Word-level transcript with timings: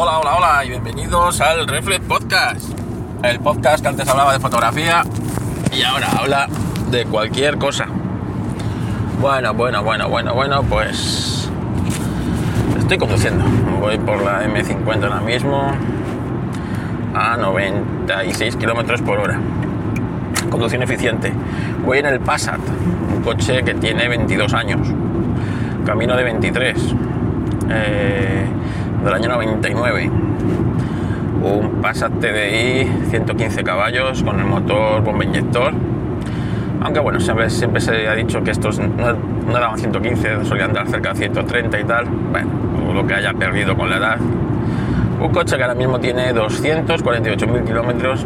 Hola, 0.00 0.20
hola, 0.20 0.36
hola 0.36 0.64
y 0.64 0.68
bienvenidos 0.68 1.40
al 1.40 1.66
Reflex 1.66 2.04
Podcast. 2.04 2.70
El 3.24 3.40
podcast 3.40 3.82
que 3.82 3.88
antes 3.88 4.08
hablaba 4.08 4.32
de 4.32 4.38
fotografía 4.38 5.02
y 5.76 5.82
ahora 5.82 6.06
habla 6.16 6.48
de 6.88 7.04
cualquier 7.04 7.58
cosa. 7.58 7.86
Bueno, 9.20 9.52
bueno, 9.54 9.82
bueno, 9.82 10.08
bueno, 10.08 10.34
bueno, 10.34 10.62
pues 10.62 11.50
estoy 12.78 12.96
conduciendo. 12.96 13.44
Voy 13.80 13.98
por 13.98 14.22
la 14.22 14.46
M50 14.46 15.02
ahora 15.02 15.20
mismo 15.20 15.72
a 17.12 17.36
96 17.36 18.54
kilómetros 18.54 19.02
por 19.02 19.18
hora. 19.18 19.40
Conducción 20.48 20.84
eficiente. 20.84 21.32
Voy 21.84 21.98
en 21.98 22.06
el 22.06 22.20
Passat, 22.20 22.60
un 23.16 23.20
coche 23.24 23.64
que 23.64 23.74
tiene 23.74 24.06
22 24.06 24.54
años. 24.54 24.86
Camino 25.84 26.16
de 26.16 26.22
23. 26.22 26.94
Eh, 27.70 28.48
del 29.04 29.14
año 29.14 29.28
99. 29.28 30.10
Un 31.42 31.80
Passat 31.80 32.12
TDI 32.20 33.08
115 33.10 33.62
caballos 33.62 34.22
con 34.22 34.38
el 34.38 34.46
motor 34.46 35.02
bomba 35.02 35.24
inyector. 35.24 35.72
Aunque 36.80 37.00
bueno, 37.00 37.20
siempre, 37.20 37.50
siempre 37.50 37.80
se 37.80 38.08
ha 38.08 38.14
dicho 38.14 38.42
que 38.42 38.50
estos 38.50 38.78
no, 38.78 39.12
no 39.48 39.56
eran 39.56 39.78
115, 39.78 40.44
solían 40.44 40.72
dar 40.72 40.88
cerca 40.88 41.12
de 41.12 41.18
130 41.18 41.80
y 41.80 41.84
tal. 41.84 42.06
Bueno, 42.06 42.48
lo 42.94 43.06
que 43.06 43.14
haya 43.14 43.32
perdido 43.32 43.76
con 43.76 43.90
la 43.90 43.96
edad. 43.96 44.18
Un 45.20 45.32
coche 45.32 45.56
que 45.56 45.62
ahora 45.62 45.74
mismo 45.74 45.98
tiene 45.98 46.32
248.000 46.32 47.64
kilómetros 47.64 48.24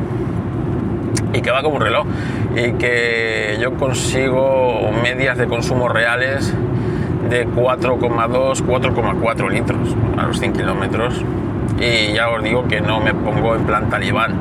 y 1.32 1.40
que 1.40 1.50
va 1.50 1.62
como 1.62 1.76
un 1.76 1.82
reloj 1.82 2.06
y 2.54 2.72
que 2.72 3.56
yo 3.60 3.74
consigo 3.74 4.90
medias 5.02 5.38
de 5.38 5.46
consumo 5.46 5.88
reales 5.88 6.54
de 7.32 7.48
4,2, 7.48 8.62
4,4 8.62 9.50
litros 9.50 9.96
a 10.18 10.26
los 10.26 10.38
100 10.38 10.52
kilómetros. 10.52 11.24
Y 11.80 12.12
ya 12.12 12.28
os 12.28 12.42
digo 12.42 12.68
que 12.68 12.80
no 12.80 13.00
me 13.00 13.14
pongo 13.14 13.56
en 13.56 13.64
plan 13.64 13.88
talibán. 13.88 14.34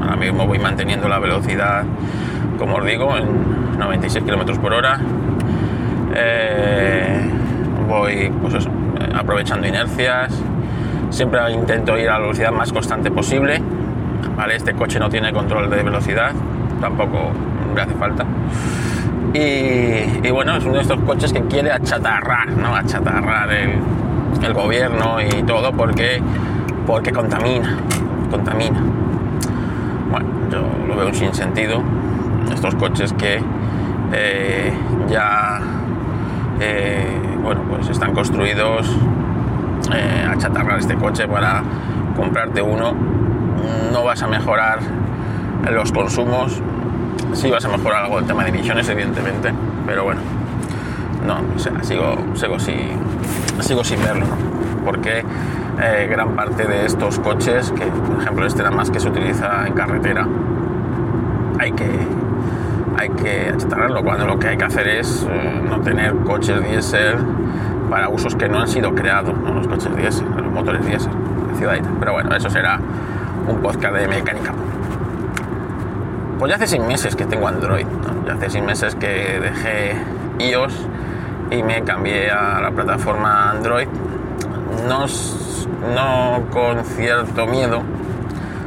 Ahora 0.00 0.16
mismo 0.16 0.46
voy 0.46 0.58
manteniendo 0.58 1.08
la 1.08 1.18
velocidad, 1.18 1.84
como 2.58 2.76
os 2.76 2.86
digo, 2.86 3.14
en 3.16 3.78
96 3.78 4.24
kilómetros 4.24 4.58
por 4.58 4.72
hora. 4.72 4.98
Eh, 6.14 7.20
voy, 7.86 8.32
pues 8.40 8.54
eso, 8.54 8.70
aprovechando 9.14 9.68
inercias. 9.68 10.32
Siempre 11.10 11.38
intento 11.52 11.98
ir 11.98 12.08
a 12.08 12.14
la 12.14 12.20
velocidad 12.20 12.50
más 12.50 12.72
constante 12.72 13.10
posible. 13.10 13.60
¿vale? 14.36 14.56
Este 14.56 14.72
coche 14.72 14.98
no 14.98 15.10
tiene 15.10 15.32
control 15.32 15.68
de 15.68 15.82
velocidad, 15.82 16.32
tampoco 16.80 17.30
me 17.74 17.82
hace 17.82 17.94
falta. 17.94 18.24
Y, 19.34 20.30
bueno, 20.30 20.56
es 20.56 20.64
uno 20.64 20.74
de 20.74 20.82
estos 20.82 21.00
coches 21.00 21.32
que 21.32 21.40
quiere 21.42 21.72
achatarrar, 21.72 22.50
¿no? 22.50 22.74
Achatarrar 22.74 23.50
el, 23.50 24.52
gobierno 24.52 25.18
y 25.20 25.42
todo 25.44 25.72
porque, 25.72 26.20
porque 26.86 27.12
contamina, 27.12 27.78
contamina. 28.30 28.82
Bueno, 30.10 30.26
yo 30.50 30.62
lo 30.86 30.96
veo 30.96 31.06
un 31.06 31.14
sinsentido. 31.14 31.82
Estos 32.52 32.74
coches 32.74 33.12
que 33.14 33.40
eh, 34.12 34.72
ya, 35.08 35.60
eh, 36.60 37.06
bueno, 37.42 37.62
pues 37.70 37.88
están 37.88 38.12
construidos 38.12 38.86
eh, 39.94 40.28
a 40.28 40.36
chatarrar 40.36 40.78
este 40.78 40.96
coche 40.96 41.26
para 41.26 41.62
comprarte 42.16 42.60
uno. 42.60 42.94
No 43.92 44.04
vas 44.04 44.22
a 44.22 44.26
mejorar 44.26 44.80
los 45.70 45.92
consumos, 45.92 46.60
sí 47.32 47.50
vas 47.50 47.64
a 47.64 47.68
mejorar 47.68 48.04
algo 48.04 48.18
el 48.18 48.26
tema 48.26 48.44
de 48.44 48.50
emisiones, 48.50 48.88
evidentemente, 48.88 49.52
pero 49.86 50.04
bueno, 50.04 50.20
no, 51.26 51.40
o 51.54 51.84
sigo, 51.84 52.16
sigo, 52.34 52.58
sin, 52.58 52.98
sigo 53.60 53.84
sin 53.84 54.02
verlo, 54.02 54.26
¿no? 54.26 54.36
porque 54.84 55.24
eh, 55.80 56.08
gran 56.10 56.34
parte 56.34 56.66
de 56.66 56.86
estos 56.86 57.18
coches, 57.18 57.72
que 57.72 57.84
por 57.84 58.20
ejemplo 58.20 58.46
este 58.46 58.62
nada 58.62 58.74
más 58.74 58.90
que 58.90 59.00
se 59.00 59.08
utiliza 59.08 59.66
en 59.66 59.74
carretera, 59.74 60.26
hay 61.58 61.72
que, 61.72 61.90
hay 62.98 63.08
que 63.10 63.50
achatarrarlo, 63.54 64.02
cuando 64.02 64.26
lo 64.26 64.38
que 64.38 64.48
hay 64.48 64.56
que 64.56 64.64
hacer 64.64 64.88
es 64.88 65.26
eh, 65.30 65.62
no 65.68 65.80
tener 65.80 66.14
coches 66.16 66.62
diésel 66.62 67.16
para 67.88 68.08
usos 68.08 68.34
que 68.34 68.48
no 68.48 68.58
han 68.58 68.68
sido 68.68 68.94
creados, 68.94 69.36
¿no? 69.38 69.54
los 69.54 69.68
coches 69.68 69.94
diésel, 69.96 70.26
los 70.36 70.52
motores 70.52 70.84
diésel, 70.84 71.12
ciudad. 71.56 71.78
Pero 72.00 72.12
bueno, 72.12 72.34
eso 72.34 72.50
será 72.50 72.80
un 73.46 73.60
podcast 73.60 73.94
de 73.94 74.08
mecánica. 74.08 74.52
Pues 76.42 76.50
ya 76.50 76.56
hace 76.56 76.66
seis 76.66 76.82
meses 76.82 77.14
que 77.14 77.24
tengo 77.24 77.46
Android, 77.46 77.86
ya 78.26 78.32
hace 78.32 78.50
seis 78.50 78.64
meses 78.64 78.96
que 78.96 79.06
dejé 79.06 79.94
iOS 80.40 80.74
y 81.52 81.62
me 81.62 81.84
cambié 81.84 82.32
a 82.32 82.60
la 82.60 82.72
plataforma 82.72 83.48
Android, 83.52 83.86
no, 84.88 85.06
no 85.94 86.50
con 86.50 86.84
cierto 86.84 87.46
miedo, 87.46 87.82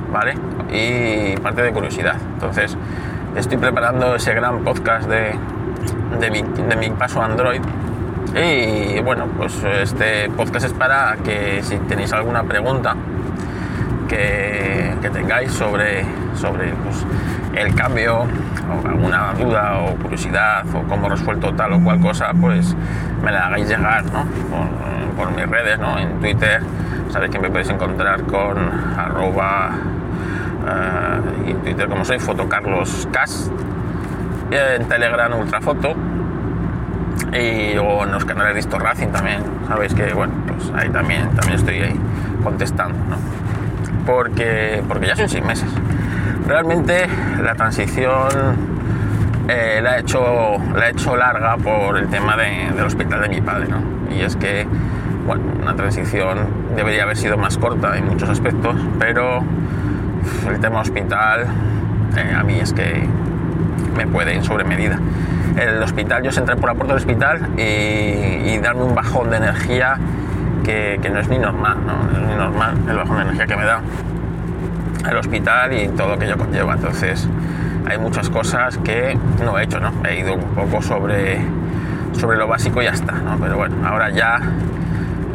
¿vale? 0.09 0.35
Y 0.71 1.35
parte 1.41 1.63
de 1.63 1.73
curiosidad. 1.73 2.15
Entonces, 2.35 2.77
estoy 3.35 3.57
preparando 3.57 4.15
ese 4.15 4.33
gran 4.33 4.63
podcast 4.63 5.09
de, 5.09 5.37
de 6.17 6.75
mi 6.77 6.89
paso 6.91 7.21
a 7.21 7.25
Android. 7.25 7.59
Y 8.41 9.01
bueno, 9.01 9.27
pues 9.37 9.53
este 9.65 10.29
podcast 10.29 10.67
es 10.67 10.73
para 10.73 11.17
que 11.25 11.61
si 11.61 11.75
tenéis 11.79 12.13
alguna 12.13 12.43
pregunta 12.43 12.95
que, 14.07 14.93
que 15.01 15.09
tengáis 15.09 15.51
sobre, 15.51 16.05
sobre 16.35 16.71
pues, 16.71 17.05
el 17.55 17.73
cambio 17.73 18.19
o 18.19 18.87
alguna 18.87 19.33
duda 19.33 19.79
o 19.79 19.95
curiosidad 19.95 20.65
o 20.73 20.83
cómo 20.87 21.09
resuelto 21.09 21.53
tal 21.53 21.73
o 21.73 21.83
cual 21.83 21.99
cosa, 21.99 22.31
pues 22.39 22.75
me 23.23 23.31
la 23.31 23.47
hagáis 23.47 23.67
llegar 23.67 24.03
¿no? 24.05 24.25
por, 25.15 25.31
mis 25.31 25.47
redes, 25.47 25.79
¿no? 25.79 25.97
en 25.97 26.19
Twitter. 26.19 26.61
Sabéis 27.09 27.31
que 27.31 27.39
me 27.39 27.49
podéis 27.49 27.69
encontrar 27.69 28.23
con 28.23 28.57
arroba 28.97 29.71
uh, 30.63 31.47
y 31.47 31.51
en 31.51 31.57
Twitter 31.61 31.87
como 31.87 32.03
soy, 32.03 32.19
fotocarloscas, 32.19 33.51
en 34.51 34.87
Telegram 34.87 35.33
ultrafoto 35.39 35.95
y 37.31 37.77
o 37.77 38.03
en 38.03 38.11
los 38.11 38.25
canales 38.25 38.53
de 38.53 38.59
Histo 38.59 38.79
Racing 38.79 39.07
también. 39.07 39.43
Sabéis 39.67 39.93
que 39.93 40.13
bueno, 40.13 40.33
pues 40.47 40.71
ahí 40.75 40.89
también, 40.89 41.29
también 41.29 41.55
estoy 41.55 41.81
ahí 41.81 41.99
contestando, 42.43 42.97
¿no? 43.09 43.17
porque, 44.05 44.83
porque 44.87 45.07
ya 45.07 45.15
son 45.15 45.29
seis 45.29 45.43
meses 45.43 45.69
realmente 46.47 47.07
la 47.41 47.55
transición 47.55 48.29
eh, 49.47 49.79
la, 49.81 49.97
he 49.97 50.01
hecho, 50.01 50.57
la 50.75 50.87
he 50.87 50.91
hecho 50.91 51.15
larga 51.15 51.57
por 51.57 51.97
el 51.97 52.07
tema 52.07 52.35
de, 52.35 52.71
del 52.75 52.85
hospital 52.85 53.21
de 53.21 53.29
mi 53.29 53.41
padre, 53.41 53.67
¿no? 53.67 53.81
Y 54.13 54.21
es 54.21 54.35
que, 54.35 54.65
bueno, 55.25 55.43
una 55.61 55.75
transición 55.75 56.39
debería 56.75 57.03
haber 57.03 57.17
sido 57.17 57.37
más 57.37 57.57
corta 57.57 57.95
en 57.97 58.07
muchos 58.07 58.29
aspectos, 58.29 58.75
pero 58.99 59.43
el 60.49 60.59
tema 60.59 60.81
hospital 60.81 61.45
eh, 62.17 62.35
a 62.35 62.43
mí 62.43 62.59
es 62.59 62.73
que 62.73 63.07
me 63.95 64.07
puede 64.07 64.33
en 64.33 64.43
sobremedida. 64.43 64.99
El 65.57 65.81
hospital, 65.81 66.23
yo 66.23 66.31
entré 66.37 66.55
por 66.55 66.69
la 66.69 66.75
puerta 66.75 66.93
del 66.95 67.01
hospital 67.01 67.49
y, 67.57 68.57
darme 68.57 68.83
un 68.83 68.95
bajón 68.95 69.29
de 69.29 69.37
energía 69.37 69.97
que, 70.63 70.99
no 71.11 71.19
es 71.19 71.27
ni 71.27 71.37
normal, 71.37 71.77
¿no? 71.85 72.03
no 72.03 72.17
es 72.17 72.27
ni 72.27 72.35
normal 72.35 72.73
el 72.89 72.95
bajón 72.95 73.17
de 73.17 73.21
energía 73.23 73.45
que 73.45 73.55
me 73.55 73.65
da 73.65 73.81
el 75.09 75.17
hospital 75.17 75.73
y 75.73 75.87
todo 75.89 76.09
lo 76.09 76.17
que 76.17 76.25
ello 76.25 76.37
conlleva. 76.37 76.73
Entonces, 76.73 77.27
hay 77.87 77.97
muchas 77.97 78.29
cosas 78.29 78.77
que 78.79 79.17
no 79.43 79.57
he 79.57 79.63
hecho, 79.63 79.79
¿no? 79.79 79.91
He 80.07 80.19
ido 80.19 80.33
un 80.33 80.55
poco 80.55 80.81
sobre, 80.81 81.39
sobre 82.13 82.37
lo 82.37 82.47
básico 82.47 82.81
y 82.81 82.85
ya 82.85 82.91
está, 82.91 83.13
¿no? 83.13 83.37
Pero 83.39 83.57
bueno, 83.57 83.75
ahora 83.87 84.09
ya, 84.09 84.39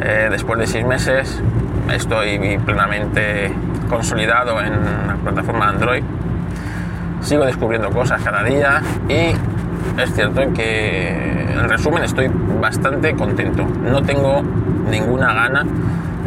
eh, 0.01 0.27
después 0.29 0.59
de 0.59 0.67
seis 0.67 0.85
meses, 0.85 1.41
estoy 1.91 2.57
plenamente 2.65 3.53
consolidado 3.89 4.61
en 4.61 4.73
la 5.07 5.15
plataforma 5.23 5.69
Android. 5.69 6.03
Sigo 7.21 7.45
descubriendo 7.45 7.89
cosas 7.91 8.21
cada 8.23 8.43
día 8.43 8.81
y 9.07 9.33
es 10.01 10.13
cierto 10.13 10.41
que, 10.53 11.53
en 11.53 11.69
resumen, 11.69 12.03
estoy 12.03 12.29
bastante 12.59 13.15
contento. 13.15 13.65
No 13.65 14.01
tengo 14.01 14.41
ninguna 14.89 15.33
gana 15.33 15.65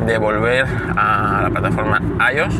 de 0.06 0.18
volver 0.18 0.66
a 0.96 1.40
la 1.42 1.50
plataforma 1.50 2.00
iOS 2.32 2.54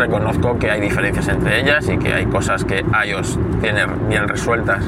reconozco 0.00 0.58
que 0.58 0.70
hay 0.70 0.80
diferencias 0.80 1.28
entre 1.28 1.60
ellas 1.60 1.86
y 1.88 1.98
que 1.98 2.14
hay 2.14 2.24
cosas 2.24 2.64
que 2.64 2.84
iOS 3.06 3.38
tiene 3.60 3.84
bien 4.08 4.26
resueltas 4.26 4.82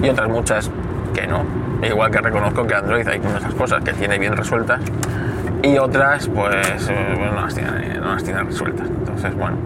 y 0.00 0.08
otras 0.08 0.28
muchas 0.28 0.70
que 1.12 1.26
no. 1.26 1.44
Igual 1.82 2.10
que 2.10 2.20
reconozco 2.20 2.64
que 2.66 2.74
Android 2.74 3.06
hay 3.06 3.18
muchas 3.18 3.52
cosas 3.54 3.82
que 3.82 3.92
tiene 3.92 4.16
bien 4.18 4.36
resueltas 4.36 4.80
y 5.62 5.76
otras 5.76 6.28
pues 6.28 6.88
no 6.88 7.40
las 7.40 7.54
tiene, 7.54 7.98
no 7.98 8.14
las 8.14 8.22
tiene 8.22 8.42
resueltas. 8.44 8.86
Entonces, 8.88 9.34
bueno, 9.34 9.56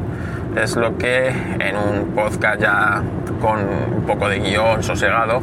es 0.56 0.74
lo 0.74 0.96
que 0.96 1.28
en 1.28 1.76
un 1.76 2.14
podcast 2.14 2.60
ya 2.60 3.02
con 3.40 3.58
un 3.94 4.04
poco 4.06 4.28
de 4.28 4.38
guion 4.38 4.82
sosegado 4.82 5.42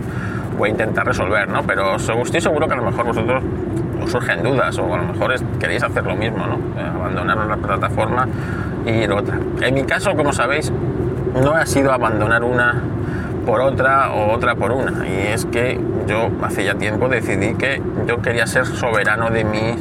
voy 0.58 0.70
a 0.70 0.72
intentar 0.72 1.06
resolver, 1.06 1.48
¿no? 1.48 1.62
Pero 1.64 1.98
estoy 1.98 2.42
seguro 2.42 2.68
que 2.68 2.74
a 2.74 2.78
lo 2.78 2.84
mejor 2.84 3.06
vosotros 3.06 3.44
os 4.04 4.12
surgen 4.12 4.42
dudas 4.42 4.78
o 4.80 4.94
a 4.94 4.98
lo 4.98 5.14
mejor 5.14 5.36
queréis 5.60 5.84
hacer 5.84 6.04
lo 6.04 6.16
mismo, 6.16 6.46
¿no? 6.48 6.58
Abandonar 7.00 7.38
la 7.46 7.58
plataforma 7.58 8.28
y 8.86 8.90
ir 8.90 9.12
otra. 9.12 9.40
En 9.62 9.74
mi 9.74 9.84
caso, 9.84 10.16
como 10.16 10.34
sabéis, 10.34 10.72
no 11.42 11.54
ha 11.54 11.66
sido 11.66 11.92
abandonar 11.92 12.44
una 12.44 12.82
por 13.46 13.62
otra 13.62 14.12
o 14.12 14.34
otra 14.34 14.56
por 14.56 14.72
una. 14.72 15.08
Y 15.08 15.28
es 15.34 15.46
que 15.46 15.80
yo 16.08 16.30
hace 16.42 16.64
ya 16.64 16.76
tiempo 16.76 17.08
decidí 17.10 17.56
que 17.56 17.82
yo 18.08 18.22
quería 18.22 18.48
ser 18.48 18.66
soberano 18.66 19.30
de 19.30 19.44
mis 19.44 19.76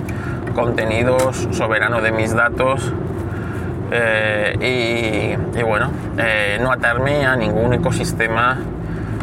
contenidos 0.54 1.48
soberano 1.50 2.00
de 2.00 2.12
mis 2.12 2.34
datos 2.34 2.92
y, 4.60 5.34
y, 5.58 5.62
bueno, 5.64 5.90
no 6.60 6.72
atarme 6.72 7.26
a 7.26 7.36
ningún 7.36 7.74
ecosistema, 7.74 8.58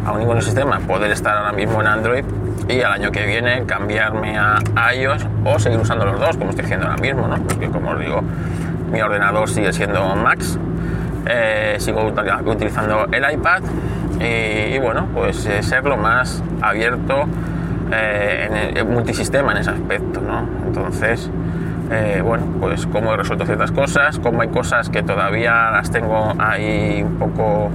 a 0.06 0.18
ningún 0.18 0.36
ecosistema, 0.36 0.78
poder 0.80 1.10
estar 1.10 1.36
ahora 1.36 1.52
mismo 1.52 1.80
en 1.80 1.86
Android 1.86 2.24
y 2.68 2.80
al 2.80 2.92
año 2.92 3.10
que 3.10 3.26
viene 3.26 3.64
cambiarme 3.66 4.38
a 4.38 4.94
iOS 4.94 5.26
o 5.44 5.58
seguir 5.58 5.80
usando 5.80 6.04
los 6.04 6.20
dos, 6.20 6.36
como 6.36 6.50
estoy 6.50 6.64
haciendo 6.64 6.86
ahora 6.86 7.00
mismo, 7.00 7.26
¿no? 7.26 7.36
Porque 7.42 7.68
como 7.68 7.90
os 7.90 8.00
digo, 8.00 8.22
mi 8.92 9.00
ordenador 9.00 9.48
sigue 9.48 9.72
siendo 9.72 10.14
Max, 10.16 10.58
eh, 11.26 11.76
sigo 11.78 12.12
utilizando 12.46 13.06
el 13.10 13.32
iPad 13.32 13.62
y, 14.20 14.78
bueno, 14.78 15.08
pues 15.14 15.46
eh, 15.46 15.62
ser 15.62 15.84
lo 15.84 15.96
más 15.96 16.42
abierto 16.60 17.24
eh, 17.90 18.72
en 18.76 18.92
multisistema 18.92 19.52
en 19.52 19.58
ese 19.58 19.70
aspecto, 19.70 20.20
¿no? 20.20 20.46
Entonces, 20.66 21.30
bueno, 22.24 22.46
pues 22.58 22.86
cómo 22.86 23.12
he 23.12 23.16
resuelto 23.18 23.44
ciertas 23.44 23.70
cosas, 23.70 24.18
cómo 24.18 24.40
hay 24.40 24.48
cosas 24.48 24.88
que 24.88 25.02
todavía 25.02 25.70
las 25.70 25.90
tengo 25.90 26.32
ahí 26.38 27.02
un 27.02 27.16
poco 27.18 27.70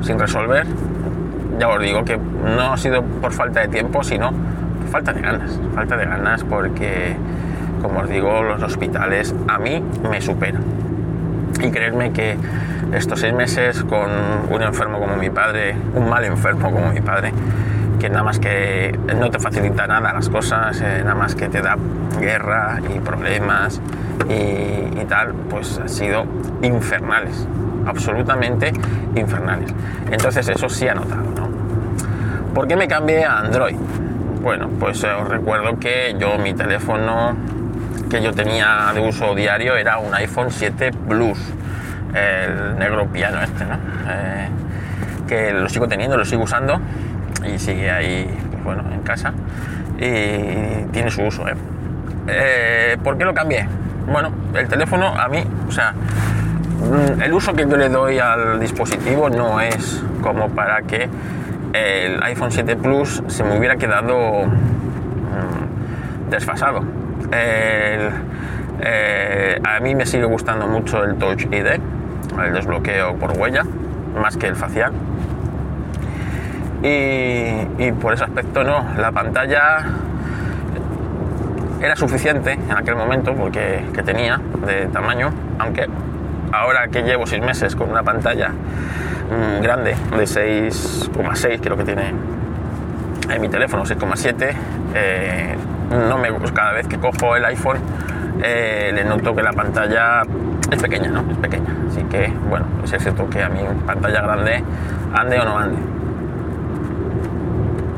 sin 0.00 0.18
resolver, 0.18 0.66
ya 1.60 1.68
os 1.68 1.80
digo 1.80 2.04
que 2.04 2.16
no 2.16 2.72
ha 2.72 2.76
sido 2.76 3.02
por 3.04 3.32
falta 3.32 3.60
de 3.60 3.68
tiempo, 3.68 4.02
sino 4.02 4.32
por 4.80 4.88
falta 4.90 5.12
de 5.12 5.20
ganas. 5.20 5.60
Falta 5.76 5.96
de 5.96 6.06
ganas 6.06 6.42
porque, 6.42 7.16
como 7.82 8.00
os 8.00 8.08
digo, 8.08 8.42
los 8.42 8.62
hospitales 8.62 9.34
a 9.48 9.58
mí 9.58 9.82
me 10.08 10.20
superan. 10.20 10.62
Y 11.62 11.70
creerme 11.70 12.12
que 12.12 12.36
estos 12.94 13.20
seis 13.20 13.34
meses 13.34 13.82
con 13.84 14.10
un 14.50 14.62
enfermo 14.62 14.98
como 14.98 15.16
mi 15.16 15.30
padre, 15.30 15.74
un 15.94 16.08
mal 16.08 16.24
enfermo 16.24 16.70
como 16.70 16.92
mi 16.92 17.00
padre, 17.00 17.32
que 17.98 18.08
nada 18.08 18.22
más 18.22 18.38
que 18.38 18.98
no 19.16 19.30
te 19.30 19.38
facilita 19.38 19.86
nada 19.86 20.12
las 20.12 20.28
cosas, 20.28 20.80
eh, 20.80 21.00
nada 21.04 21.14
más 21.14 21.34
que 21.34 21.48
te 21.48 21.62
da 21.62 21.76
guerra 22.18 22.80
y 22.94 22.98
problemas 22.98 23.80
y, 24.28 25.04
tal, 25.04 25.34
pues 25.50 25.78
ha 25.78 25.88
sido 25.88 26.24
infernales 26.62 27.46
absolutamente 27.86 28.72
infernales. 29.14 29.74
Entonces 30.10 30.48
eso 30.48 30.68
sí 30.68 30.88
ha 30.88 30.94
notado, 30.94 31.24
¿no? 31.36 31.48
¿Por 32.54 32.68
qué 32.68 32.76
me 32.76 32.86
cambié 32.86 33.24
a 33.24 33.38
Android? 33.38 33.76
Bueno, 34.42 34.68
pues 34.80 35.02
eh, 35.04 35.08
os 35.10 35.28
recuerdo 35.28 35.78
que 35.78 36.16
yo 36.18 36.38
mi 36.38 36.54
teléfono 36.54 37.36
que 38.12 38.22
yo 38.22 38.32
tenía 38.32 38.92
de 38.94 39.00
uso 39.00 39.34
diario 39.34 39.76
era 39.76 39.98
un 39.98 40.14
iPhone 40.14 40.50
7 40.50 40.92
Plus, 41.08 41.38
el 42.14 42.78
negro 42.78 43.06
piano 43.06 43.42
este, 43.42 43.64
¿no? 43.64 43.74
Eh, 44.08 44.48
que 45.26 45.52
lo 45.52 45.68
sigo 45.68 45.88
teniendo, 45.88 46.16
lo 46.16 46.24
sigo 46.24 46.42
usando 46.42 46.80
y 47.44 47.58
sigue 47.58 47.90
ahí, 47.90 48.26
pues 48.50 48.62
bueno, 48.76 48.84
en 48.92 49.00
casa 49.00 49.32
y 49.98 50.84
tiene 50.92 51.10
su 51.10 51.22
uso. 51.22 51.48
¿eh? 51.48 51.54
¿eh? 52.28 52.96
por 53.02 53.16
qué 53.16 53.24
lo 53.24 53.34
cambié? 53.34 53.66
Bueno, 54.06 54.30
el 54.54 54.68
teléfono 54.68 55.08
a 55.08 55.28
mí, 55.28 55.42
o 55.66 55.72
sea, 55.72 55.94
Mm, 56.82 57.22
el 57.22 57.32
uso 57.32 57.52
que 57.54 57.66
yo 57.68 57.76
le 57.76 57.88
doy 57.88 58.18
al 58.18 58.58
dispositivo 58.58 59.30
no 59.30 59.60
es 59.60 60.02
como 60.20 60.48
para 60.48 60.82
que 60.82 61.08
el 61.72 62.22
iPhone 62.24 62.50
7 62.50 62.76
Plus 62.76 63.22
se 63.28 63.44
me 63.44 63.56
hubiera 63.56 63.76
quedado 63.76 64.46
mm, 64.46 66.30
desfasado. 66.30 66.82
Eh, 67.32 68.10
a 69.64 69.80
mí 69.80 69.94
me 69.94 70.06
sigue 70.06 70.24
gustando 70.24 70.66
mucho 70.66 71.04
el 71.04 71.16
Touch 71.16 71.44
ID, 71.44 71.66
el 72.44 72.52
desbloqueo 72.52 73.14
por 73.16 73.38
huella, 73.38 73.64
más 74.20 74.36
que 74.36 74.48
el 74.48 74.56
facial. 74.56 74.92
Y, 76.82 77.92
por 78.00 78.14
ese 78.14 78.24
aspecto 78.24 78.64
no, 78.64 78.84
la 78.98 79.12
pantalla 79.12 79.84
era 81.80 81.94
suficiente 81.96 82.52
en 82.52 82.72
aquel 82.72 82.96
momento 82.96 83.34
porque 83.34 83.84
que 83.94 84.02
tenía 84.02 84.40
de 84.66 84.86
tamaño, 84.86 85.30
aunque 85.58 85.86
ahora 86.52 86.88
que 86.88 87.02
llevo 87.02 87.26
seis 87.26 87.42
meses 87.42 87.76
con 87.76 87.90
una 87.90 88.02
pantalla 88.02 88.50
mm, 88.50 89.62
grande 89.62 89.96
de 90.16 90.24
6,6 90.24 91.60
creo 91.60 91.76
que 91.76 91.84
tiene 91.84 92.12
en 93.30 93.40
mi 93.40 93.48
teléfono 93.48 93.84
6,7 93.84 94.52
eh, 94.94 95.56
no 95.90 96.18
me 96.18 96.30
cada 96.52 96.72
vez 96.72 96.86
que 96.86 96.98
cojo 96.98 97.36
el 97.36 97.44
iPhone 97.44 97.78
eh, 98.42 98.90
le 98.94 99.04
noto 99.04 99.34
que 99.34 99.42
la 99.42 99.52
pantalla 99.52 100.22
es 100.70 100.82
pequeña 100.82 101.10
no 101.10 101.24
es 101.30 101.38
pequeña. 101.38 101.76
Así 101.88 102.02
que 102.04 102.32
bueno 102.48 102.66
es 102.84 102.90
cierto 103.02 103.28
que 103.28 103.42
a 103.42 103.48
mi 103.48 103.60
pantalla 103.86 104.22
grande 104.22 104.64
ande 105.14 105.40
o 105.40 105.44
no 105.44 105.58
ande. 105.58 105.78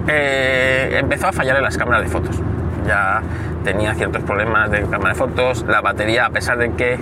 Eh, 0.09 0.99
empezó 0.99 1.29
a 1.29 1.33
fallar 1.33 1.57
en 1.57 1.63
las 1.63 1.79
cámaras 1.79 2.03
de 2.03 2.09
fotos. 2.09 2.41
Ya 2.87 3.23
tenía 3.65 3.95
ciertos 3.95 4.23
problemas 4.23 4.71
de 4.71 4.83
cámara 4.83 5.11
de 5.11 5.15
fotos. 5.15 5.65
La 5.67 5.81
batería 5.81 6.27
a 6.27 6.31
pesar 6.31 6.59
de 6.59 6.73
que 6.73 6.99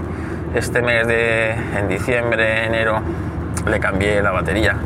este 0.55 0.83
mes 0.83 1.07
de 1.07 1.53
en 1.53 1.89
diciembre, 1.89 2.67
enero, 2.67 3.01
le 3.69 3.81
cambié 3.81 4.23
la 4.23 4.31
batería 4.31 4.77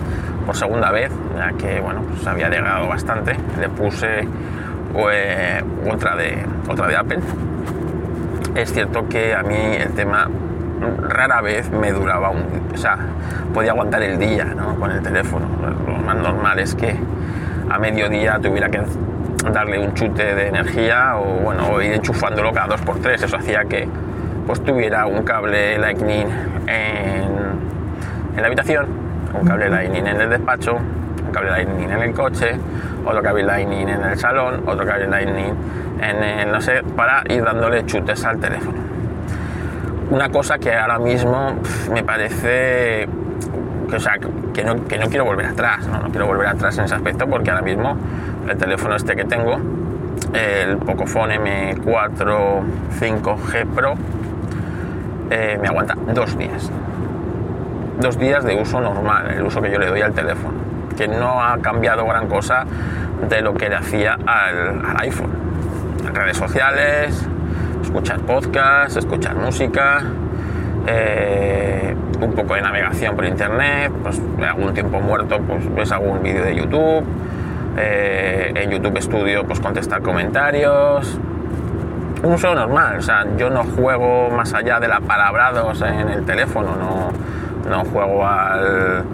por 0.46 0.56
segunda 0.56 0.92
vez, 0.92 1.10
ya 1.36 1.52
que 1.58 1.80
bueno, 1.80 2.02
pues 2.02 2.26
había 2.26 2.48
llegado 2.48 2.88
bastante. 2.88 3.36
Le 3.60 3.68
puse 3.68 4.26
pues, 4.96 5.62
otra, 5.92 6.16
de, 6.16 6.44
otra 6.68 6.86
de 6.88 6.96
Apple. 6.96 7.20
Es 8.54 8.72
cierto 8.72 9.08
que 9.08 9.34
a 9.34 9.42
mí 9.42 9.54
el 9.54 9.92
tema 9.92 10.28
rara 11.08 11.40
vez 11.40 11.70
me 11.70 11.92
duraba 11.92 12.30
un 12.30 12.66
o 12.76 12.78
sea, 12.78 12.98
podía 13.54 13.70
aguantar 13.70 14.02
el 14.02 14.18
día 14.18 14.44
¿no? 14.44 14.76
con 14.76 14.90
el 14.90 15.02
teléfono. 15.02 15.48
Lo 15.86 15.94
más 15.96 16.16
normal 16.16 16.58
es 16.58 16.74
que 16.74 16.94
a 17.70 17.78
mediodía 17.78 18.38
tuviera 18.38 18.68
que 18.68 18.80
darle 19.52 19.78
un 19.78 19.94
chute 19.94 20.34
de 20.34 20.48
energía 20.48 21.16
o 21.16 21.40
bueno, 21.40 21.80
ir 21.80 21.92
enchufándolo 21.94 22.52
cada 22.52 22.68
dos 22.68 22.82
por 22.82 22.98
tres. 23.00 23.22
Eso 23.22 23.36
hacía 23.36 23.64
que 23.64 23.88
pues 24.46 24.62
tuviera 24.62 25.06
un 25.06 25.22
cable 25.22 25.78
Lightning 25.78 26.26
en, 26.66 28.36
en 28.36 28.40
la 28.40 28.46
habitación, 28.46 28.86
un 29.40 29.46
cable 29.46 29.70
Lightning 29.70 30.06
en 30.06 30.20
el 30.20 30.30
despacho, 30.30 30.76
un 30.76 31.32
cable 31.32 31.50
Lightning 31.50 31.90
en 31.90 32.02
el 32.02 32.12
coche, 32.12 32.58
otro 33.06 33.22
cable 33.22 33.44
Lightning 33.44 33.88
en 33.88 34.02
el 34.02 34.18
salón, 34.18 34.62
otro 34.66 34.84
cable 34.84 35.06
Lightning 35.06 35.54
en 36.00 36.22
el, 36.22 36.52
no 36.52 36.60
sé, 36.60 36.82
para 36.96 37.22
ir 37.28 37.42
dándole 37.42 37.86
chutes 37.86 38.24
al 38.24 38.38
teléfono. 38.38 38.78
Una 40.10 40.28
cosa 40.28 40.58
que 40.58 40.74
ahora 40.74 40.98
mismo 40.98 41.56
me 41.92 42.02
parece 42.04 43.08
que, 43.88 43.96
o 43.96 44.00
sea, 44.00 44.18
que, 44.52 44.64
no, 44.64 44.84
que 44.86 44.98
no 44.98 45.08
quiero 45.08 45.24
volver 45.24 45.46
atrás, 45.46 45.86
¿no? 45.86 46.00
no 46.00 46.10
quiero 46.10 46.26
volver 46.26 46.48
atrás 46.48 46.76
en 46.78 46.84
ese 46.84 46.94
aspecto 46.94 47.26
porque 47.26 47.50
ahora 47.50 47.62
mismo 47.62 47.96
el 48.48 48.56
teléfono 48.56 48.96
este 48.96 49.16
que 49.16 49.24
tengo, 49.24 49.58
el 50.32 50.76
Pocophone 50.78 51.38
M4 51.40 52.62
5G 53.00 53.66
Pro, 53.74 53.94
eh, 55.30 55.58
me 55.60 55.68
aguanta 55.68 55.96
dos 56.14 56.36
días. 56.36 56.70
Dos 58.00 58.18
días 58.18 58.44
de 58.44 58.60
uso 58.60 58.80
normal, 58.80 59.30
el 59.30 59.42
uso 59.42 59.60
que 59.62 59.70
yo 59.70 59.78
le 59.78 59.86
doy 59.86 60.02
al 60.02 60.12
teléfono, 60.12 60.54
que 60.96 61.08
no 61.08 61.42
ha 61.42 61.58
cambiado 61.58 62.06
gran 62.06 62.28
cosa 62.28 62.64
de 63.28 63.40
lo 63.40 63.54
que 63.54 63.68
le 63.68 63.76
hacía 63.76 64.18
al, 64.26 64.82
iPhone. 65.00 65.30
redes 66.12 66.36
sociales, 66.36 67.26
escuchar 67.82 68.20
podcasts, 68.20 68.96
escuchar 68.96 69.36
música, 69.36 70.02
eh, 70.86 71.94
un 72.20 72.32
poco 72.32 72.54
de 72.54 72.62
navegación 72.62 73.16
por 73.16 73.24
internet, 73.24 73.92
pues 74.02 74.20
algún 74.46 74.72
tiempo 74.72 75.00
muerto, 75.00 75.38
pues 75.40 75.74
ves 75.74 75.92
algún 75.92 76.22
vídeo 76.22 76.44
de 76.44 76.54
YouTube, 76.54 77.04
eh, 77.76 78.52
en 78.54 78.70
YouTube 78.70 78.96
estudio, 78.96 79.44
pues 79.44 79.60
contestar 79.60 80.00
comentarios, 80.00 81.18
un 82.22 82.32
uso 82.32 82.54
normal, 82.54 82.98
o 82.98 83.02
sea, 83.02 83.26
yo 83.36 83.50
no 83.50 83.64
juego 83.64 84.30
más 84.30 84.54
allá 84.54 84.80
de 84.80 84.88
la 84.88 85.00
palabrados 85.00 85.82
en 85.82 86.08
el 86.08 86.24
teléfono, 86.24 86.76
no, 86.76 87.12
no 87.68 87.84
juego 87.84 88.26
al, 88.26 89.04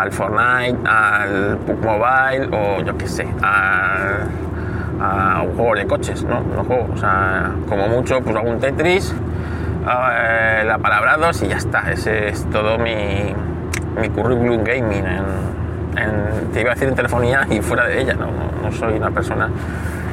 al, 0.00 0.12
Fortnite, 0.12 0.78
al 0.84 1.58
PUC 1.58 1.84
Mobile 1.84 2.48
o 2.52 2.82
yo 2.82 2.96
qué 2.96 3.08
sé, 3.08 3.26
al, 3.42 4.28
a 5.00 5.42
un 5.42 5.56
juego 5.56 5.74
de 5.74 5.86
coches, 5.86 6.24
no, 6.24 6.40
no 6.40 6.64
juego, 6.64 6.88
o 6.92 6.96
sea, 6.96 7.52
como 7.68 7.88
mucho 7.88 8.20
pues 8.20 8.36
un 8.42 8.58
Tetris, 8.58 9.14
eh, 9.82 10.64
la 10.66 10.78
palabrados 10.78 11.42
y 11.42 11.48
ya 11.48 11.56
está, 11.56 11.90
ese 11.92 12.28
es 12.28 12.44
todo 12.50 12.78
mi, 12.78 13.34
mi 14.00 14.08
currículum 14.10 14.64
gaming 14.64 15.04
en, 15.06 16.52
te 16.52 16.60
iba 16.60 16.72
a 16.72 16.74
decir 16.74 16.88
en 16.88 16.94
telefonía 16.94 17.46
y 17.50 17.60
fuera 17.60 17.86
de 17.86 18.00
ella, 18.00 18.14
no, 18.14 18.26
no, 18.26 18.62
no 18.62 18.72
soy 18.72 18.94
una 18.94 19.10
persona 19.10 19.50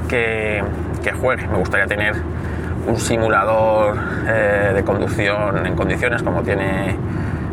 que, 0.07 0.63
que 1.03 1.11
juegue, 1.11 1.47
me 1.47 1.57
gustaría 1.57 1.87
tener 1.87 2.15
un 2.87 2.97
simulador 2.97 3.97
eh, 4.27 4.71
de 4.75 4.83
conducción 4.83 5.65
en 5.65 5.75
condiciones 5.75 6.21
como 6.21 6.41
tiene, 6.41 6.95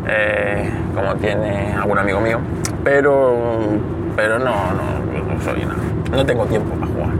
eh, 0.08 0.70
como 0.94 1.14
tiene 1.16 1.74
algún 1.74 1.98
amigo 1.98 2.20
mío, 2.20 2.38
pero, 2.84 3.58
pero 4.16 4.38
no, 4.38 4.44
no, 4.44 5.40
soy 5.42 5.66
no 6.10 6.26
tengo 6.26 6.44
tiempo 6.46 6.74
para 6.74 6.86
jugar. 6.86 7.14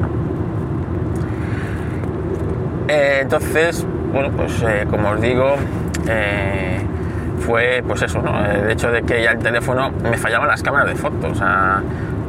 Eh, 2.89 3.19
entonces, 3.23 3.87
bueno, 4.13 4.31
pues 4.37 4.65
como 4.91 5.11
os 5.11 5.21
digo, 5.21 5.55
fue 7.41 7.83
pues 7.87 8.03
eso, 8.03 8.21
¿no? 8.23 8.45
el 8.45 8.71
hecho 8.71 8.91
de 8.91 9.03
que 9.03 9.23
ya 9.23 9.33
el 9.33 9.39
teléfono 9.39 9.91
me 10.03 10.17
fallaban 10.17 10.49
las 10.49 10.63
cámaras 10.63 10.89
de 10.89 10.95
fotos. 10.95 11.43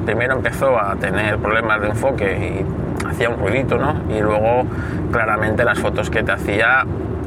primero 0.06 0.36
empezó 0.36 0.80
a 0.80 0.96
tener 0.96 1.38
problemas 1.38 1.82
de 1.82 1.88
enfoque 1.90 2.66
y 3.06 3.08
hacía 3.08 3.30
un 3.30 3.40
ruidito, 3.40 3.78
¿no? 3.78 4.02
Y 4.10 4.20
luego 4.22 4.64
claramente 5.12 5.64
las 5.64 5.80
fotos 5.80 6.10
que 6.10 6.24
te 6.24 6.32
hacía 6.32 6.86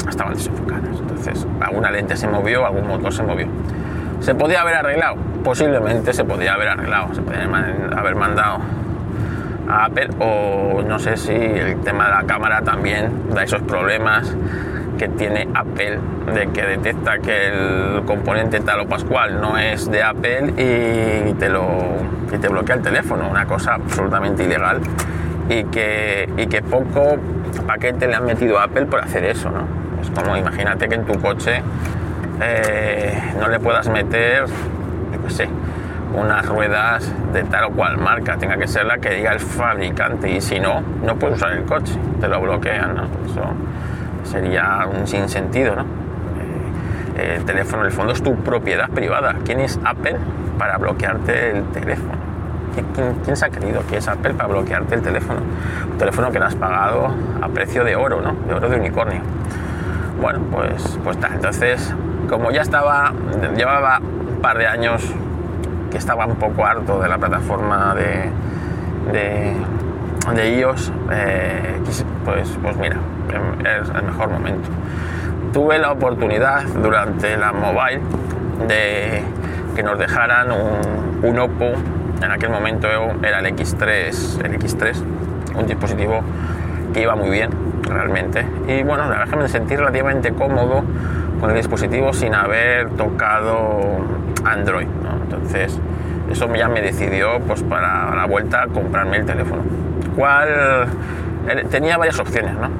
estaban 0.09 0.35
desenfocadas. 0.35 1.04
Alguna 1.61 1.91
lente 1.91 2.17
se 2.17 2.27
movió, 2.29 2.67
algún 2.67 2.87
motor 2.87 3.13
se 3.13 3.23
movió. 3.23 3.47
¿Se 4.21 4.35
podía 4.35 4.63
haber 4.63 4.77
arreglado? 4.77 5.17
Posiblemente 5.43 6.13
se 6.13 6.25
podía 6.25 6.55
haber 6.55 6.69
arreglado, 6.69 7.15
se 7.15 7.23
podía 7.23 7.45
haber 7.97 8.15
mandado 8.15 8.59
a 9.69 9.87
Apple 9.87 10.09
o 10.19 10.83
no 10.87 10.99
sé 10.99 11.17
si 11.17 11.33
el 11.33 11.81
tema 11.81 12.07
de 12.07 12.11
la 12.11 12.23
cámara 12.25 12.63
también 12.63 13.31
da 13.31 13.45
esos 13.45 13.63
problemas 13.63 14.35
que 14.99 15.09
tiene 15.09 15.49
Apple 15.55 15.99
de 16.35 16.49
que 16.49 16.63
detecta 16.63 17.19
que 17.19 17.49
el 17.49 18.05
componente 18.05 18.61
tal 18.61 18.81
o 18.81 18.87
pascual 18.87 19.41
no 19.41 19.59
es 19.59 19.91
de 19.91 20.03
Apple 20.03 20.55
y 20.57 21.33
te 21.35 21.49
lo 21.49 21.67
y 22.33 22.39
te 22.39 22.49
bloquea 22.49 22.77
el 22.77 22.83
teléfono, 22.83 23.29
una 23.29 23.47
cosa 23.47 23.75
absolutamente 23.75 24.45
ilegal 24.45 24.81
y 25.49 25.65
que, 25.65 26.29
y 26.37 26.47
que 26.47 26.63
poco 26.63 27.17
paquete 27.67 28.07
le 28.07 28.15
han 28.15 28.25
metido 28.25 28.59
a 28.59 28.65
Apple 28.65 28.87
por 28.87 29.01
hacer 29.01 29.25
eso, 29.25 29.51
¿no? 29.51 29.84
Como 30.15 30.37
imagínate 30.37 30.89
que 30.89 30.95
en 30.95 31.05
tu 31.05 31.21
coche 31.21 31.63
eh, 32.41 33.35
no 33.39 33.49
le 33.49 33.61
puedas 33.61 33.89
meter, 33.89 34.47
yo 34.47 35.29
qué 35.29 35.49
unas 36.15 36.47
ruedas 36.47 37.13
de 37.33 37.43
tal 37.45 37.65
o 37.65 37.71
cual 37.71 37.99
marca, 37.99 38.37
tenga 38.37 38.57
que 38.57 38.69
ser 38.69 38.87
la 38.87 38.99
que 38.99 39.11
diga 39.11 39.33
el 39.33 39.41
fabricante 39.41 40.31
y 40.31 40.41
si 40.41 40.61
no, 40.61 40.81
no 41.03 41.17
puedes 41.17 41.37
usar 41.37 41.53
el 41.53 41.65
coche, 41.65 41.95
te 42.21 42.29
lo 42.29 42.41
bloquean, 42.41 42.95
¿no? 42.95 43.03
Eso 43.27 43.43
sería 44.23 44.87
un 44.87 45.07
sinsentido, 45.07 45.75
¿no? 45.75 45.83
Eh, 47.17 47.37
el 47.37 47.45
teléfono 47.45 47.83
en 47.83 47.87
el 47.87 47.93
fondo 47.93 48.13
es 48.13 48.23
tu 48.23 48.37
propiedad 48.37 48.89
privada. 48.91 49.37
¿Quién 49.45 49.61
es 49.61 49.79
Apple 49.85 50.17
para 50.59 50.79
bloquearte 50.79 51.51
el 51.51 51.65
teléfono? 51.67 52.13
¿Quién, 53.25 53.37
se 53.37 53.47
ha 53.47 53.51
creído 53.51 53.87
que 53.87 53.99
es 53.99 54.09
Apple 54.09 54.35
para 54.35 54.49
bloquearte 54.49 54.97
el 54.97 55.03
teléfono? 55.03 55.41
Un 55.91 55.99
teléfono 55.99 56.31
que 56.33 56.39
le 56.41 56.47
has 56.47 56.57
pagado 56.57 57.15
a 57.41 57.49
precio 57.49 57.85
de 57.85 57.95
oro, 57.95 58.21
¿no? 58.21 58.35
De 58.49 58.55
oro 58.55 58.69
de 58.69 58.77
unicornio. 58.77 59.21
Bueno, 60.21 60.41
pues, 60.51 60.99
pues 61.03 61.17
está. 61.17 61.35
Entonces, 61.35 61.95
como 62.29 62.51
ya 62.51 62.63
estaba, 62.63 63.13
llevaba 63.57 63.99
un 64.01 64.41
par 64.41 64.59
de 64.59 64.67
años 64.67 65.03
que 65.91 65.99
estaba 65.99 66.27
un 66.27 66.37
poco 66.37 66.65
harto 66.65 67.01
de 67.01 67.09
la 67.09 67.19
plataforma 67.19 67.95
de, 67.95 68.31
de, 69.13 70.59
iOS, 70.59 70.93
eh, 71.11 71.81
pues, 72.25 72.57
pues 72.63 72.77
mira, 72.77 72.97
es 73.81 73.89
el 73.91 74.03
mejor 74.03 74.31
momento. 74.31 74.69
Tuve 75.53 75.79
la 75.79 75.93
oportunidad 75.93 76.65
durante 76.65 77.37
la 77.37 77.53
mobile 77.53 78.01
de 78.67 79.23
que 79.77 79.83
nos 79.83 79.99
dejaran 79.99 80.51
un, 80.51 81.21
un 81.23 81.39
Oppo, 81.39 81.73
en 82.23 82.31
aquel 82.31 82.51
momento 82.51 82.89
era 83.23 83.41
el 83.41 83.47
X3, 83.47 84.45
el 84.45 84.59
X3, 84.59 84.97
un 85.57 85.67
dispositivo 85.67 86.23
que 86.95 87.03
iba 87.03 87.15
muy 87.15 87.29
bien 87.29 87.51
realmente. 87.83 88.47
Y 88.69 88.83
bueno, 88.83 89.05
la 89.05 89.11
verdad 89.11 89.29
que 89.29 89.37
me 89.37 89.49
sentí 89.49 89.77
relativamente 89.77 90.33
cómodo 90.33 90.85
con 91.41 91.51
el 91.51 91.57
dispositivo 91.57 92.15
sin 92.15 92.35
haber 92.35 92.89
tocado 92.91 93.99
Android. 94.45 94.87
Entonces, 95.25 95.79
eso 96.31 96.55
ya 96.55 96.69
me 96.69 96.81
decidió 96.81 97.41
pues, 97.41 97.63
para 97.63 98.15
la 98.15 98.27
vuelta 98.27 98.67
comprarme 98.73 99.19
el 99.19 99.27
teléfono. 99.27 99.63
¿Cuál? 100.17 100.49
Eh, 101.49 101.67
tenía 101.71 101.99
varias 101.99 102.19
opciones, 102.19 102.55
¿no? 102.55 102.71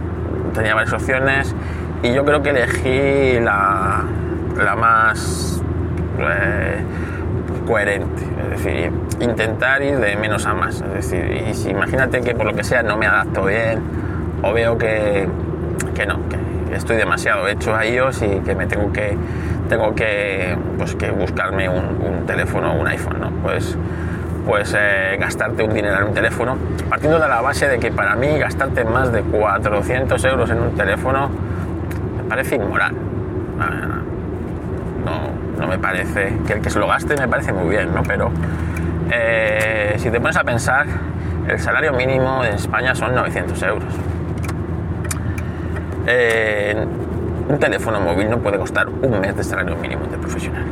Tenía 0.55 0.75
varias 0.75 0.95
opciones 0.95 1.55
y 2.03 2.15
yo 2.15 2.25
creo 2.25 2.43
que 2.43 2.51
elegí 2.51 3.41
la, 3.41 4.05
la 4.57 4.77
más 4.77 5.63
eh, 6.21 6.83
coherente. 7.67 8.23
Es 8.45 8.63
decir, 8.63 8.93
intentar 9.21 9.83
ir 9.83 9.99
de 9.99 10.17
menos 10.17 10.47
a 10.47 10.55
más. 10.55 10.81
Es 10.81 10.95
decir, 10.95 11.45
y 11.49 11.55
si 11.55 11.71
imagínate 11.71 12.21
que 12.21 12.35
por 12.35 12.47
lo 12.47 12.55
que 12.55 12.63
sea 12.63 12.83
no 12.83 12.97
me 12.97 13.07
adapto 13.07 13.45
bien 13.45 14.04
o 14.45 14.53
veo 14.53 14.77
que, 14.77 15.27
que 15.95 16.07
no, 16.07 16.19
que 16.29 16.77
estoy 16.77 16.97
demasiado 16.97 17.49
hecho 17.49 17.75
a 17.75 17.85
ellos 17.85 18.23
y 18.23 18.41
que 18.41 18.55
me 18.55 18.67
tengo 18.67 18.93
que 18.93 19.17
tengo 19.69 19.95
que, 19.95 20.57
pues, 20.77 20.95
que 20.95 21.11
buscarme 21.11 21.69
un, 21.69 22.27
teléfono 22.27 22.73
o 22.73 22.81
un 22.81 22.87
iPhone, 22.87 23.21
¿no? 23.21 23.31
Pues, 23.43 23.77
pues 24.47 24.75
eh, 24.79 25.17
gastarte 25.21 25.63
un 25.63 25.75
dinero 25.75 25.99
en 25.99 26.05
un 26.05 26.15
teléfono, 26.15 26.57
partiendo 26.89 27.19
de 27.19 27.29
la 27.29 27.43
base 27.43 27.69
de 27.69 27.79
que 27.79 27.91
para 27.91 28.15
mí 28.17 28.39
gastarte 28.39 28.85
más 28.85 29.13
de 29.13 29.23
400 29.23 30.25
euros 30.25 30.51
en 30.51 30.61
un 30.61 30.75
teléfono 30.75 31.31
me 32.17 32.29
parece 32.29 32.57
inmoral. 32.57 32.95
No, 35.05 35.61
no 35.61 35.69
me 35.69 35.79
parece, 35.79 36.33
que 36.47 36.55
el 36.55 36.61
que 36.63 36.71
se 36.71 36.79
lo 36.79 36.87
gaste 36.87 37.15
me 37.17 37.29
parece 37.29 37.53
muy 37.53 37.69
bien, 37.69 37.95
¿no? 37.95 38.03
Pero 38.03 38.31
eh, 39.11 39.97
si 39.99 40.11
te 40.11 40.19
pones 40.19 40.37
a 40.37 40.45
pensar, 40.45 40.87
el 41.47 41.59
salario 41.59 41.93
mínimo 41.93 42.43
en 42.43 42.55
España 42.55 42.95
son 42.95 43.15
900 43.15 43.63
euros. 43.65 43.95
Eh, 46.07 46.87
un 47.49 47.59
teléfono 47.59 48.01
móvil 48.01 48.29
no 48.29 48.39
puede 48.39 48.59
costar 48.59 48.89
un 48.89 49.21
mes 49.21 49.37
de 49.37 49.45
salario 49.45 49.77
mínimo 49.77 50.07
de 50.07 50.19
profesional. 50.19 50.65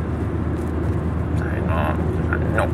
no, 2.55 2.67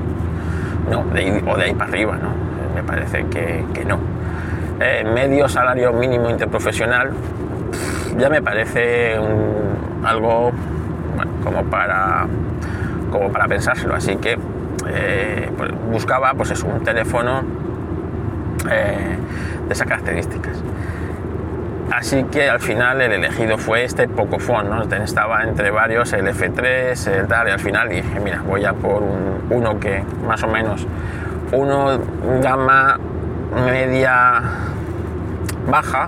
no, 0.90 1.14
de 1.14 1.20
ahí, 1.20 1.44
o 1.46 1.58
de 1.58 1.64
ahí 1.64 1.74
para 1.74 1.90
arriba, 1.90 2.18
¿no? 2.18 2.34
Me 2.76 2.84
parece 2.84 3.26
que, 3.28 3.86
no. 3.86 3.98
Eh, 4.80 5.04
medio 5.14 5.48
salario 5.50 5.92
mínimo 5.92 6.30
interprofesional 6.30 7.12
ya 8.18 8.30
me 8.30 8.42
parece 8.42 9.16
algo 10.06 10.52
como 11.44 11.64
para 11.66 12.26
como 13.12 13.30
para 13.30 13.50
pensárselo 13.50 13.94
así 13.94 14.16
que 14.16 14.38
eh, 14.88 15.52
pues 15.58 15.72
buscaba 15.92 16.34
pues 16.34 16.64
un 16.64 16.82
teléfono 16.82 17.44
de 18.64 19.74
esas 19.74 19.86
características 19.86 20.64
Así 21.92 22.24
que 22.26 22.50
al 22.50 22.60
final 22.60 23.02
el 23.02 23.12
elegido 23.14 23.58
fue 23.58 23.84
este 23.84 24.08
Pocophone, 24.08 24.70
¿no? 24.70 24.84
Estaba 24.84 25.44
entre 25.44 25.72
varios, 25.72 26.14
el 26.14 26.28
F3, 26.28 27.08
el 27.08 27.28
tal, 27.28 27.48
y 27.48 27.52
al 27.52 27.60
final 27.60 27.90
dije, 27.90 28.20
mira, 28.20 28.42
voy 28.46 28.64
a 28.64 28.74
por 28.74 29.04
uno 29.50 29.80
que 29.80 30.04
más 30.26 30.44
o 30.44 30.48
menos, 30.48 30.86
uno 31.52 32.00
gama 32.42 33.00
media 33.66 34.42
baja 35.68 36.08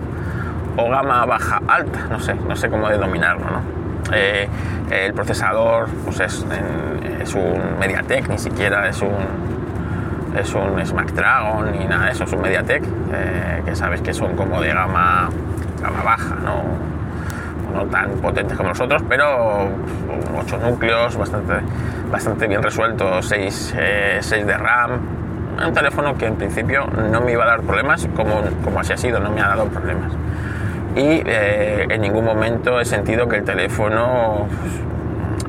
o 0.77 0.89
gama 0.89 1.25
baja 1.25 1.61
alta, 1.67 2.07
no 2.09 2.19
sé, 2.19 2.35
no 2.35 2.55
sé 2.55 2.69
cómo 2.69 2.87
denominarlo, 2.89 3.45
¿no? 3.45 3.81
Eh, 4.13 4.47
el 4.91 5.13
procesador 5.13 5.87
pues 6.05 6.19
es, 6.19 6.45
es, 7.21 7.33
un 7.33 7.79
MediaTek, 7.79 8.27
ni 8.29 8.37
siquiera 8.37 8.87
es 8.87 9.01
un 9.01 9.51
es 10.37 10.53
un 10.53 10.85
Snapdragon 10.85 11.71
ni 11.71 11.85
nada 11.85 12.05
de 12.05 12.11
eso, 12.11 12.23
es 12.23 12.33
un 12.33 12.41
MediaTek, 12.41 12.83
eh, 12.83 13.61
que 13.65 13.75
sabes 13.75 14.01
que 14.01 14.13
son 14.13 14.35
como 14.35 14.61
de 14.61 14.73
gama 14.73 15.29
gama 15.81 16.03
baja, 16.03 16.35
no, 16.43 16.63
no 17.73 17.85
tan 17.87 18.11
potentes 18.21 18.57
como 18.57 18.69
nosotros, 18.69 19.03
pero 19.07 19.69
8 20.39 20.57
núcleos, 20.57 21.17
bastante, 21.17 21.53
bastante 22.11 22.47
bien 22.47 22.61
resueltos, 22.61 23.27
6, 23.27 23.75
eh, 23.77 24.43
de 24.45 24.57
RAM. 24.57 24.99
Un 25.65 25.73
teléfono 25.73 26.17
que 26.17 26.25
en 26.25 26.35
principio 26.35 26.87
no 26.87 27.21
me 27.21 27.33
iba 27.33 27.43
a 27.43 27.47
dar 27.47 27.61
problemas, 27.61 28.07
como, 28.15 28.41
como 28.63 28.79
así 28.79 28.93
ha 28.93 28.97
sido, 28.97 29.19
no 29.19 29.31
me 29.31 29.41
ha 29.41 29.49
dado 29.49 29.65
problemas. 29.65 30.11
Y 30.95 31.21
eh, 31.25 31.87
en 31.89 32.01
ningún 32.01 32.25
momento 32.25 32.79
he 32.79 32.85
sentido 32.85 33.27
que 33.27 33.37
el 33.37 33.43
teléfono 33.43 34.47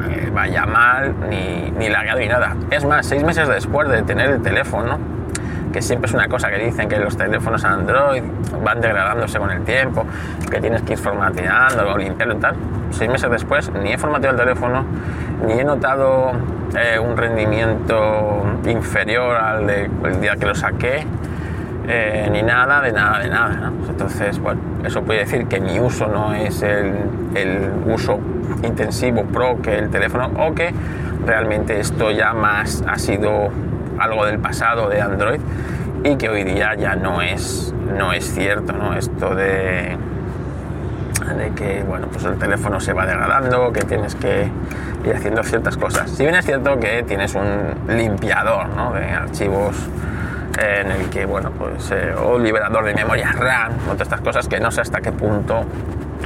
eh, 0.08 0.30
vaya 0.32 0.66
mal, 0.66 1.14
ni, 1.28 1.70
ni 1.70 1.88
lagado 1.88 2.20
ni 2.20 2.28
nada. 2.28 2.56
Es 2.70 2.84
más, 2.84 3.06
seis 3.06 3.24
meses 3.24 3.48
después 3.48 3.88
de 3.88 4.02
tener 4.02 4.30
el 4.30 4.42
teléfono, 4.42 4.98
que 5.72 5.82
siempre 5.82 6.08
es 6.08 6.14
una 6.14 6.28
cosa 6.28 6.50
que 6.50 6.58
dicen 6.58 6.88
que 6.88 6.98
los 6.98 7.16
teléfonos 7.16 7.64
Android 7.64 8.22
van 8.62 8.80
degradándose 8.80 9.38
con 9.38 9.50
el 9.50 9.62
tiempo, 9.64 10.04
que 10.50 10.60
tienes 10.60 10.82
que 10.82 10.92
ir 10.92 10.98
formateando 10.98 11.96
limpiarlo 11.96 12.34
y 12.34 12.38
tal. 12.38 12.54
Seis 12.90 13.10
meses 13.10 13.30
después 13.30 13.70
ni 13.72 13.92
he 13.92 13.98
formateado 13.98 14.36
el 14.36 14.44
teléfono, 14.44 14.84
ni 15.46 15.54
he 15.54 15.64
notado 15.64 16.32
eh, 16.76 16.98
un 16.98 17.16
rendimiento 17.16 18.42
inferior 18.66 19.36
al 19.36 19.66
del 19.66 20.20
día 20.20 20.36
que 20.36 20.46
lo 20.46 20.54
saqué, 20.54 21.06
eh, 21.88 22.28
ni 22.30 22.42
nada, 22.42 22.80
de 22.80 22.92
nada, 22.92 23.18
de 23.18 23.28
nada. 23.28 23.72
Entonces, 23.88 24.38
bueno, 24.38 24.60
eso 24.84 25.02
puede 25.02 25.20
decir 25.20 25.46
que 25.46 25.60
mi 25.60 25.80
uso 25.80 26.06
no 26.06 26.34
es 26.34 26.62
el, 26.62 26.94
el 27.34 27.70
uso 27.86 28.20
intensivo 28.62 29.24
pro 29.24 29.60
que 29.60 29.78
el 29.78 29.90
teléfono 29.90 30.30
o 30.38 30.54
que 30.54 30.72
realmente 31.26 31.80
esto 31.80 32.10
ya 32.10 32.32
más 32.32 32.84
ha 32.86 32.98
sido 32.98 33.50
algo 34.02 34.26
del 34.26 34.38
pasado 34.38 34.88
de 34.88 35.00
Android 35.00 35.40
y 36.04 36.16
que 36.16 36.28
hoy 36.28 36.44
día 36.44 36.74
ya 36.74 36.96
no 36.96 37.22
es, 37.22 37.72
no 37.96 38.12
es 38.12 38.32
cierto, 38.34 38.72
¿no? 38.72 38.94
Esto 38.94 39.34
de, 39.34 39.96
de 41.36 41.50
que 41.54 41.84
bueno, 41.84 42.08
pues 42.08 42.24
el 42.24 42.38
teléfono 42.38 42.80
se 42.80 42.92
va 42.92 43.06
degradando, 43.06 43.72
que 43.72 43.82
tienes 43.82 44.14
que 44.14 44.50
ir 45.04 45.14
haciendo 45.14 45.42
ciertas 45.42 45.76
cosas. 45.76 46.10
Si 46.10 46.24
bien 46.24 46.34
es 46.34 46.44
cierto 46.44 46.78
que 46.78 47.02
tienes 47.04 47.34
un 47.34 47.74
limpiador 47.88 48.68
de 48.94 49.10
archivos 49.10 49.76
en 50.58 50.90
el 50.90 51.08
que, 51.08 51.24
bueno, 51.24 51.50
pues, 51.52 51.90
eh, 51.92 52.14
o 52.14 52.38
liberador 52.38 52.84
de 52.84 52.94
memoria 52.94 53.32
RAM, 53.32 53.72
todas 53.84 54.02
estas 54.02 54.20
cosas 54.20 54.48
que 54.48 54.60
no 54.60 54.70
sé 54.70 54.82
hasta 54.82 55.00
qué 55.00 55.12
punto 55.12 55.64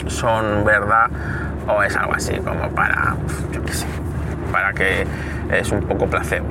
son 0.08 0.64
verdad 0.64 1.08
o 1.68 1.82
es 1.82 1.96
algo 1.96 2.14
así 2.14 2.36
como 2.38 2.68
para, 2.70 3.16
yo 3.52 3.60
para 4.52 4.72
que 4.72 5.06
es 5.50 5.70
un 5.70 5.80
poco 5.82 6.06
placebo. 6.06 6.46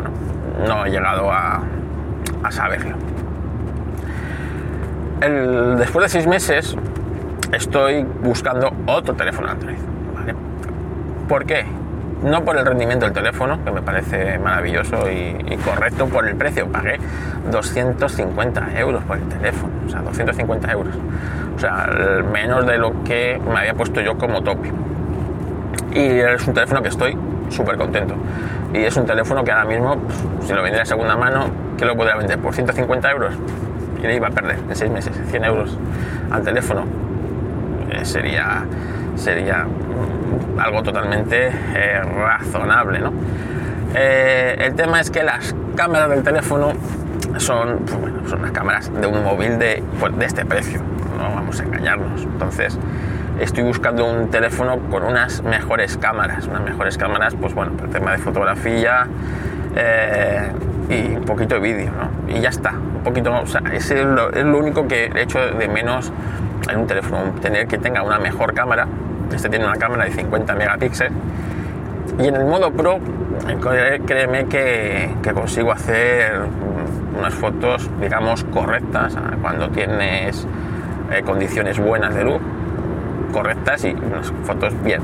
No 0.68 0.86
he 0.86 0.90
llegado 0.90 1.32
a, 1.32 1.62
saberlo. 2.50 2.96
después 5.78 6.04
de 6.04 6.10
seis 6.10 6.28
meses 6.28 6.76
estoy 7.52 8.04
buscando 8.04 8.72
otro 8.86 9.16
teléfono 9.16 9.50
Android. 9.50 9.78
¿Por 11.28 11.46
qué? 11.46 11.66
No 12.24 12.44
por 12.46 12.58
el 12.58 12.66
rendimiento 12.66 13.06
del 13.06 13.14
teléfono, 13.14 13.64
que 13.64 13.72
me 13.72 13.82
parece 13.82 14.38
maravilloso 14.38 15.10
y, 15.10 15.58
correcto 15.58 16.08
por 16.08 16.28
el 16.28 16.36
precio. 16.36 16.68
Pagué 16.68 17.00
250 17.52 18.80
euros 18.80 19.04
por 19.04 19.18
el 19.18 19.28
teléfono, 19.28 19.74
o 19.86 19.90
sea, 19.90 20.02
250 20.02 20.72
euros. 20.72 20.96
O 21.56 21.60
sea, 21.60 21.88
menos 22.32 22.66
de 22.68 22.78
lo 22.78 23.04
que 23.04 23.42
me 23.48 23.60
había 23.60 23.74
puesto 23.74 24.02
yo 24.02 24.18
como 24.18 24.42
tope. 24.44 24.72
Y 25.94 26.20
es 26.20 26.48
un 26.48 26.54
teléfono 26.54 26.82
que 26.82 26.90
estoy 26.90 27.18
súper 27.50 27.78
contento. 27.78 28.16
Y 28.74 28.80
es 28.80 28.96
un 28.98 29.06
teléfono 29.06 29.44
que 29.44 29.52
ahora 29.52 29.66
mismo, 29.66 29.98
pues, 29.98 30.48
si 30.48 30.54
lo 30.54 30.62
vendiera 30.62 30.80
de 30.80 30.86
segunda 30.86 31.16
mano, 31.16 31.50
¿qué 31.78 31.86
lo 31.86 31.96
podría 31.96 32.16
vender? 32.16 32.40
¿Por 32.40 32.54
150 32.54 33.12
euros? 33.12 33.34
Y 34.00 34.02
le 34.02 34.16
iba 34.16 34.28
a 34.28 34.32
perder 34.32 34.60
en 34.68 34.76
seis 34.76 34.92
meses 34.92 35.14
100 35.30 35.46
euros 35.46 35.78
al 36.32 36.44
teléfono. 36.44 36.86
Eh, 37.90 38.04
sería, 38.04 38.66
sería 39.16 39.66
algo 40.58 40.84
totalmente 40.84 41.48
eh, 41.48 42.02
razonable, 42.02 43.00
¿no? 43.00 43.14
Eh, 43.94 44.56
el 44.60 44.76
tema 44.76 45.00
es 45.00 45.10
que 45.10 45.24
las 45.24 45.56
cámaras 45.76 46.10
del 46.10 46.24
teléfono 46.24 46.74
son, 47.38 47.80
pues 47.80 48.30
son 48.30 48.42
las 48.42 48.52
cámaras 48.52 48.92
de 48.94 49.08
un 49.08 49.24
móvil 49.24 49.58
de, 49.58 49.84
pues, 50.00 50.18
de 50.18 50.26
este 50.26 50.46
precio, 50.46 50.82
no 51.18 51.36
vamos 51.36 51.60
a 51.60 51.64
engañarnos. 51.64 52.22
Entonces, 52.24 52.78
estoy 53.40 53.64
buscando 53.64 54.06
un 54.06 54.30
teléfono 54.30 54.80
con 54.90 55.04
unas 55.04 55.44
mejores 55.44 55.98
cámaras, 55.98 56.48
unas 56.48 56.62
mejores 56.62 56.98
cámaras, 56.98 57.36
pues 57.36 57.54
bueno, 57.54 57.74
el 57.84 57.90
tema 57.90 58.12
de 58.12 58.18
fotografía 58.18 59.08
eh, 59.76 60.52
y 60.90 61.16
un 61.16 61.26
poquito 61.26 61.56
de 61.56 61.62
vídeo. 61.62 61.92
Y 62.28 62.40
ya 62.40 62.50
está, 62.50 62.72
un 62.72 63.04
poquito, 63.04 63.34
o 63.34 63.46
sea, 63.46 63.62
es 63.74 63.92
lo, 63.92 64.32
es 64.32 64.44
lo 64.44 64.58
único 64.58 64.88
que 64.88 65.06
he 65.14 65.22
hecho 65.22 65.40
de 65.40 65.68
menos 65.68 66.12
en 66.70 66.80
un 66.80 66.88
teléfono, 66.88 67.34
tener 67.42 67.68
que 67.68 67.78
tenga 67.78 68.02
una 68.02 68.20
mejor 68.20 68.54
cámara. 68.54 68.88
Este 69.34 69.50
tiene 69.50 69.66
una 69.66 69.76
cámara 69.76 70.06
de 70.06 70.12
50 70.12 70.56
megapíxeles. 70.56 71.14
Y 72.20 72.28
en 72.28 72.36
el 72.36 72.46
modo 72.46 72.72
Pro, 72.72 73.00
créeme 74.06 74.46
que, 74.46 75.10
que 75.22 75.34
consigo 75.34 75.72
hacer 75.72 76.40
unas 77.18 77.34
fotos, 77.34 77.90
digamos, 78.00 78.44
correctas 78.46 79.18
cuando 79.42 79.70
tienes 79.70 80.48
eh, 81.12 81.22
condiciones 81.24 81.80
buenas 81.80 82.16
de 82.16 82.24
luz 82.24 82.42
correctas 83.36 83.84
y 83.84 83.90
unas 83.90 84.32
fotos 84.46 84.74
bien. 84.82 85.02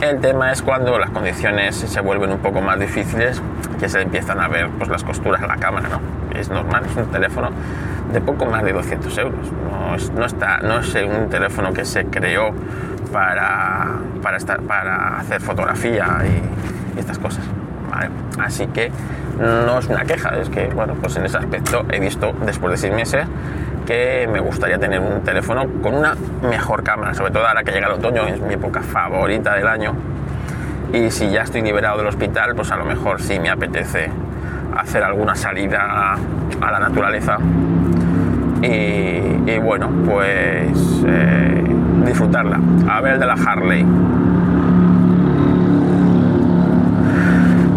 El 0.00 0.20
tema 0.20 0.52
es 0.52 0.62
cuando 0.62 1.00
las 1.00 1.10
condiciones 1.10 1.74
se 1.74 2.00
vuelven 2.00 2.30
un 2.30 2.38
poco 2.38 2.60
más 2.60 2.78
difíciles, 2.78 3.42
que 3.80 3.88
se 3.88 4.02
empiezan 4.02 4.38
a 4.38 4.46
ver 4.46 4.68
pues, 4.78 4.88
las 4.88 5.02
costuras 5.02 5.40
de 5.40 5.48
la 5.48 5.56
cámara, 5.56 5.88
¿no? 5.88 6.00
Es 6.38 6.48
normal, 6.48 6.84
es 6.88 6.96
un 6.96 7.06
teléfono 7.06 7.50
de 8.12 8.20
poco 8.20 8.46
más 8.46 8.62
de 8.62 8.72
200 8.72 9.18
euros. 9.18 9.52
No 9.68 9.96
es, 9.96 10.12
no 10.12 10.24
está, 10.26 10.58
no 10.58 10.78
es 10.78 10.94
un 10.94 11.28
teléfono 11.28 11.72
que 11.72 11.84
se 11.84 12.04
creó 12.04 12.52
para, 13.12 13.96
para, 14.22 14.36
estar, 14.36 14.60
para 14.60 15.18
hacer 15.18 15.40
fotografía 15.40 16.06
y, 16.24 17.00
estas 17.00 17.18
cosas. 17.18 17.44
Así 18.38 18.68
que 18.68 18.92
no 19.38 19.78
es 19.78 19.86
una 19.86 20.04
queja, 20.04 20.36
es 20.36 20.50
que, 20.50 20.66
bueno, 20.68 20.94
pues 20.94 21.16
en 21.16 21.24
ese 21.24 21.38
aspecto 21.38 21.84
he 21.90 21.98
visto 21.98 22.32
después 22.44 22.70
de 22.70 22.76
seis 22.76 22.94
meses 22.94 23.26
que 23.86 24.28
me 24.30 24.40
gustaría 24.40 24.78
tener 24.78 25.00
un 25.00 25.22
teléfono 25.22 25.66
con 25.80 25.94
una 25.94 26.14
mejor 26.42 26.82
cámara, 26.82 27.14
sobre 27.14 27.30
todo 27.30 27.46
ahora 27.46 27.62
que 27.62 27.72
llega 27.72 27.86
el 27.86 27.94
otoño, 27.94 28.26
es 28.26 28.40
mi 28.40 28.54
época 28.54 28.82
favorita 28.82 29.54
del 29.54 29.66
año. 29.66 29.94
Y 30.92 31.10
si 31.10 31.30
ya 31.30 31.42
estoy 31.42 31.62
liberado 31.62 31.98
del 31.98 32.06
hospital, 32.06 32.54
pues 32.54 32.70
a 32.70 32.76
lo 32.76 32.84
mejor 32.84 33.22
sí 33.22 33.38
me 33.38 33.48
apetece 33.48 34.10
hacer 34.76 35.02
alguna 35.02 35.34
salida 35.34 36.14
a 36.60 36.70
la 36.70 36.78
naturaleza. 36.78 37.38
Y, 38.62 39.58
bueno, 39.58 39.90
pues 40.04 41.04
eh, 41.06 41.64
disfrutarla. 42.04 42.58
A 42.88 43.00
ver 43.00 43.14
el 43.14 43.20
de 43.20 43.26
la 43.26 43.34
Harley. 43.34 43.86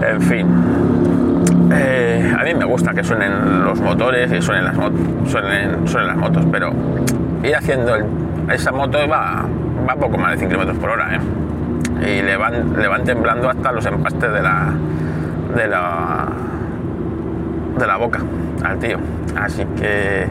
En 0.02 0.22
fin, 0.22 0.48
eh, 1.72 2.34
a 2.38 2.44
mí 2.44 2.54
me 2.54 2.66
gusta 2.66 2.94
que 2.94 3.04
suenen 3.04 3.64
los 3.64 3.80
motores 3.80 4.32
y 4.32 4.42
suenen 4.42 4.66
las, 4.66 4.76
suenen, 5.30 6.08
las 6.08 6.18
motos, 6.18 6.46
pero 6.52 6.72
ir 7.44 7.56
haciendo 7.56 7.96
esa 8.52 8.72
moto 8.72 8.98
va, 9.08 9.46
va 9.88 9.96
poco 9.96 10.18
más 10.18 10.32
de 10.32 10.48
5 10.48 10.52
km 10.52 10.78
por 10.78 10.90
hora, 10.92 11.16
¿eh? 11.16 11.20
Y 12.02 12.22
le 12.22 12.38
van, 12.38 13.04
temblando 13.04 13.50
hasta 13.50 13.72
los 13.72 13.86
empastes 13.86 14.32
de 14.32 14.42
la, 14.42 14.74
de 15.56 15.68
la, 15.68 16.28
de 17.78 17.88
la 17.88 17.98
boca 17.98 18.20
al 18.64 18.80
tío. 18.80 18.98
Así 19.36 19.66
que, 19.78 20.26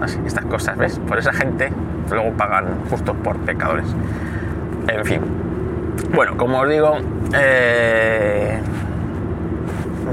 así, 0.00 0.18
estas 0.24 0.44
cosas, 0.46 0.76
¿ves? 0.76 1.00
Por 1.00 1.18
esa 1.18 1.32
gente 1.32 1.72
luego 2.10 2.32
pagan 2.36 2.66
justos 2.88 3.16
por 3.22 3.36
pecadores. 3.38 3.86
En 4.86 5.04
fin. 5.04 5.20
Bueno, 6.14 6.36
como 6.36 6.60
os 6.60 6.68
digo, 6.68 6.96
eh, 7.34 8.58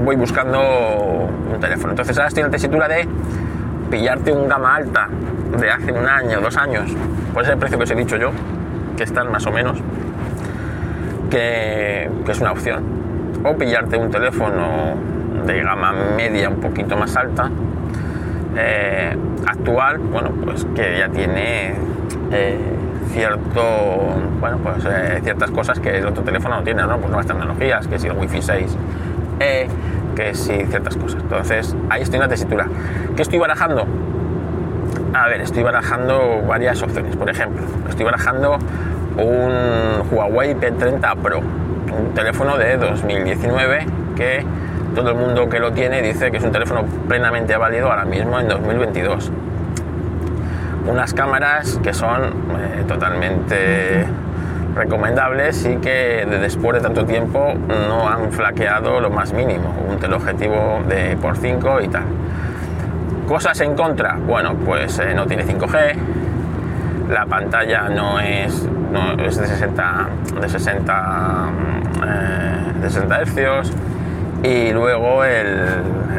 voy 0.04 0.16
buscando 0.16 0.60
un 0.60 1.60
teléfono. 1.60 1.92
Entonces 1.92 2.18
ahora 2.18 2.28
estoy 2.28 2.42
en 2.42 2.48
la 2.48 2.52
tesitura 2.52 2.88
de 2.88 3.08
pillarte 3.90 4.32
un 4.32 4.48
gama 4.48 4.76
alta 4.76 5.08
de 5.60 5.70
hace 5.70 5.92
un 5.92 6.08
año, 6.08 6.42
dos 6.42 6.58
años, 6.58 6.92
pues 7.34 7.48
el 7.48 7.58
precio 7.58 7.78
que 7.78 7.84
os 7.84 7.92
he 7.92 7.96
dicho 7.96 8.18
yo, 8.18 8.32
que 8.98 9.04
están 9.04 9.32
más 9.32 9.46
o 9.46 9.52
menos, 9.52 9.78
que, 11.30 12.10
es 12.28 12.42
una 12.42 12.52
opción. 12.52 12.84
O 13.44 13.56
pillarte 13.56 13.98
un 13.98 14.10
teléfono 14.10 14.96
de 15.46 15.62
gama 15.62 15.94
media 16.18 16.50
un 16.50 16.60
poquito 16.60 16.98
más 16.98 17.16
alta, 17.16 17.50
eh, 18.58 19.16
actual, 19.46 20.00
bueno, 20.00 20.32
pues 20.44 20.66
que 20.76 20.98
ya 20.98 21.10
tiene 21.10 21.76
eh, 22.32 22.58
cierto, 23.12 23.62
bueno, 24.40 24.58
pues 24.64 24.86
eh, 24.86 25.20
ciertas 25.24 25.52
cosas 25.52 25.80
que 25.80 25.98
el 25.98 26.08
otro 26.08 26.24
teléfono 26.24 26.58
no 26.58 26.64
tiene, 26.64 26.82
¿no? 26.82 26.98
Pues 26.98 27.08
nuevas 27.08 27.28
tecnologías, 27.28 27.88
que 27.88 28.00
si 28.00 28.08
el 28.08 28.14
Wi-Fi 28.14 28.42
6 28.42 28.78
e, 29.40 29.68
que 30.16 30.34
si 30.34 30.66
ciertas 30.66 30.96
cosas. 30.96 31.22
Entonces, 31.22 31.76
ahí 31.90 32.02
estoy 32.02 32.18
en 32.18 32.24
la 32.24 32.30
tesitura. 32.30 32.68
¿Qué 33.16 33.22
estoy 33.22 33.40
barajando? 33.40 33.86
A 35.14 35.28
ver, 35.28 35.42
estoy 35.42 35.64
barajando 35.64 36.42
varias 36.48 36.82
opciones. 36.82 37.16
Por 37.16 37.30
ejemplo, 37.30 37.64
estoy 37.90 38.06
barajando 38.06 38.58
un 39.18 40.12
Huawei 40.12 40.56
P30 40.56 41.16
Pro, 41.18 41.40
un 41.40 42.14
teléfono 42.14 42.58
de 42.58 42.78
2019 42.78 43.86
que 44.16 44.46
todo 44.96 45.12
el 45.12 45.16
mundo 45.16 45.50
que 45.50 45.60
lo 45.60 45.74
tiene 45.74 46.02
dice 46.02 46.32
que 46.32 46.38
es 46.38 46.44
un 46.44 46.52
teléfono 46.52 46.86
plenamente 47.08 47.56
válido 47.58 47.90
ahora 47.90 48.06
mismo 48.06 48.40
en 48.40 48.48
2022. 48.48 49.32
Unas 50.88 51.14
cámaras 51.14 51.80
que 51.84 51.94
son 51.94 52.24
eh, 52.24 52.84
totalmente 52.88 54.06
recomendables 54.76 55.66
y 55.66 55.78
que 55.78 56.28
después 56.42 56.76
de 56.76 56.82
tanto 56.82 57.06
tiempo 57.06 57.54
no 57.88 58.08
han 58.08 58.32
flaqueado 58.32 59.00
lo 59.00 59.10
más 59.10 59.34
mínimo, 59.34 59.74
un 59.90 59.98
teleobjetivo 59.98 60.82
de 60.88 61.18
por 61.18 61.38
5 61.38 61.82
y 61.82 61.88
tal. 61.88 62.04
Cosas 63.28 63.60
en 63.62 63.76
contra, 63.76 64.18
bueno, 64.18 64.56
pues 64.56 65.00
eh, 65.00 65.14
no 65.16 65.26
tiene 65.26 65.46
5G, 65.46 65.96
la 67.10 67.26
pantalla 67.26 67.90
no 67.90 68.20
es, 68.20 68.68
no, 68.92 69.14
es 69.14 69.38
de 69.38 69.48
60, 69.48 70.08
de 70.42 70.50
60, 70.50 71.50
eh, 72.06 72.82
de 72.82 72.90
60 72.90 73.22
hercios 73.22 73.72
y 74.44 74.72
luego 74.72 75.24
el, 75.24 75.66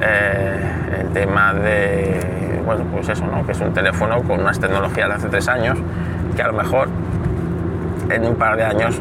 eh, 0.03 0.61
el 1.01 1.09
tema 1.11 1.53
de, 1.53 2.61
bueno, 2.64 2.85
pues 2.90 3.09
eso, 3.09 3.25
¿no? 3.27 3.45
que 3.47 3.53
es 3.53 3.61
un 3.61 3.73
teléfono 3.73 4.23
con 4.23 4.40
unas 4.40 4.59
tecnologías 4.59 5.09
de 5.09 5.14
hace 5.14 5.29
tres 5.29 5.47
años 5.49 5.79
que 6.35 6.42
a 6.42 6.49
lo 6.49 6.55
mejor 6.55 6.88
en 8.11 8.27
un 8.27 8.35
par 8.37 8.57
de 8.57 8.64
años 8.64 9.01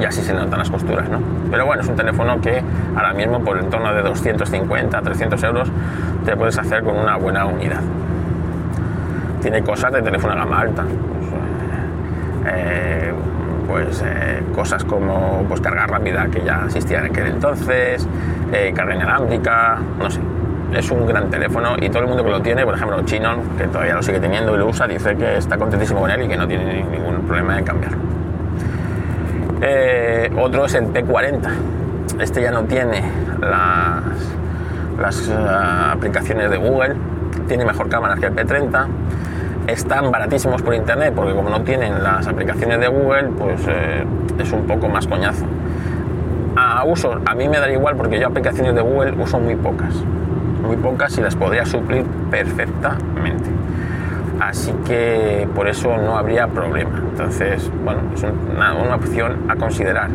y 0.00 0.04
así 0.04 0.22
se 0.22 0.34
notan 0.34 0.58
las 0.58 0.70
costuras, 0.70 1.08
¿no? 1.08 1.20
Pero 1.50 1.66
bueno, 1.66 1.82
es 1.82 1.88
un 1.88 1.96
teléfono 1.96 2.40
que 2.40 2.62
ahora 2.96 3.12
mismo 3.12 3.40
por 3.40 3.58
el 3.58 3.64
entorno 3.64 3.94
de 3.94 4.02
250, 4.02 5.00
300 5.00 5.42
euros 5.44 5.70
te 6.24 6.36
puedes 6.36 6.58
hacer 6.58 6.82
con 6.82 6.96
una 6.96 7.16
buena 7.16 7.46
unidad. 7.46 7.80
Tiene 9.40 9.62
cosas 9.62 9.92
de 9.92 10.02
teléfono 10.02 10.34
de 10.34 10.40
gama 10.40 10.60
alta, 10.60 10.84
pues, 10.84 12.54
eh, 12.54 13.12
pues 13.66 14.04
eh, 14.04 14.42
cosas 14.54 14.84
como 14.84 15.44
pues, 15.48 15.60
carga 15.60 15.86
rápida 15.86 16.26
que 16.26 16.42
ya 16.42 16.62
existía 16.64 16.98
en 16.98 17.06
aquel 17.06 17.26
entonces, 17.28 18.06
eh, 18.52 18.72
carga 18.74 18.94
inalámbrica, 18.94 19.78
no 19.98 20.10
sé. 20.10 20.20
Es 20.72 20.90
un 20.90 21.06
gran 21.06 21.30
teléfono 21.30 21.76
y 21.80 21.88
todo 21.88 22.00
el 22.02 22.08
mundo 22.08 22.24
que 22.24 22.30
lo 22.30 22.40
tiene, 22.40 22.64
por 22.64 22.74
ejemplo 22.74 23.02
Chinon, 23.04 23.56
que 23.56 23.68
todavía 23.68 23.94
lo 23.94 24.02
sigue 24.02 24.18
teniendo 24.18 24.54
y 24.54 24.58
lo 24.58 24.66
usa, 24.66 24.86
dice 24.86 25.16
que 25.16 25.36
está 25.36 25.56
contentísimo 25.56 26.00
con 26.00 26.10
él 26.10 26.22
y 26.22 26.28
que 26.28 26.36
no 26.36 26.48
tiene 26.48 26.82
ningún 26.82 27.22
problema 27.26 27.58
en 27.58 27.64
cambiarlo. 27.64 27.98
Eh, 29.60 30.30
otro 30.36 30.66
es 30.66 30.74
el 30.74 30.92
P40. 30.92 31.48
Este 32.20 32.42
ya 32.42 32.50
no 32.50 32.64
tiene 32.64 33.02
las, 33.40 34.02
las 35.00 35.28
eh, 35.28 35.34
aplicaciones 35.92 36.50
de 36.50 36.56
Google, 36.56 36.96
tiene 37.48 37.64
mejor 37.64 37.88
cámara 37.88 38.16
que 38.16 38.26
el 38.26 38.34
P30. 38.34 38.86
Están 39.66 40.10
baratísimos 40.10 40.60
por 40.60 40.74
internet 40.74 41.14
porque 41.16 41.34
como 41.34 41.48
no 41.48 41.62
tienen 41.62 42.02
las 42.02 42.26
aplicaciones 42.26 42.78
de 42.80 42.88
Google, 42.88 43.30
pues 43.38 43.62
eh, 43.66 44.04
es 44.38 44.52
un 44.52 44.66
poco 44.66 44.88
más 44.88 45.06
coñazo. 45.06 45.46
A 46.56 46.84
uso, 46.84 47.18
a 47.24 47.34
mí 47.34 47.48
me 47.48 47.58
da 47.58 47.70
igual 47.70 47.96
porque 47.96 48.20
yo 48.20 48.28
aplicaciones 48.28 48.74
de 48.74 48.82
Google 48.82 49.12
uso 49.12 49.38
muy 49.38 49.56
pocas. 49.56 49.94
Muy 50.64 50.76
pocas 50.76 51.16
y 51.18 51.20
las 51.20 51.36
podría 51.36 51.64
suplir 51.64 52.04
perfectamente. 52.30 53.50
Así 54.40 54.72
que 54.86 55.48
por 55.54 55.68
eso 55.68 55.96
no 55.96 56.16
habría 56.16 56.48
problema. 56.48 57.02
Entonces, 57.10 57.70
bueno, 57.84 58.00
es 58.14 58.22
una, 58.22 58.96
opción 58.96 59.36
a 59.48 59.56
considerar. 59.56 60.10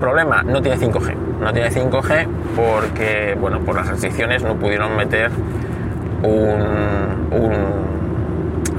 Problema, 0.00 0.42
no 0.42 0.60
tiene 0.60 0.78
5G. 0.78 1.14
No 1.40 1.52
tiene 1.52 1.70
5G 1.70 2.26
porque, 2.56 3.36
bueno, 3.40 3.60
por 3.60 3.76
las 3.76 3.88
restricciones 3.88 4.42
no 4.42 4.56
pudieron 4.56 4.96
meter 4.96 5.30
un, 6.22 7.30
un, 7.30 7.52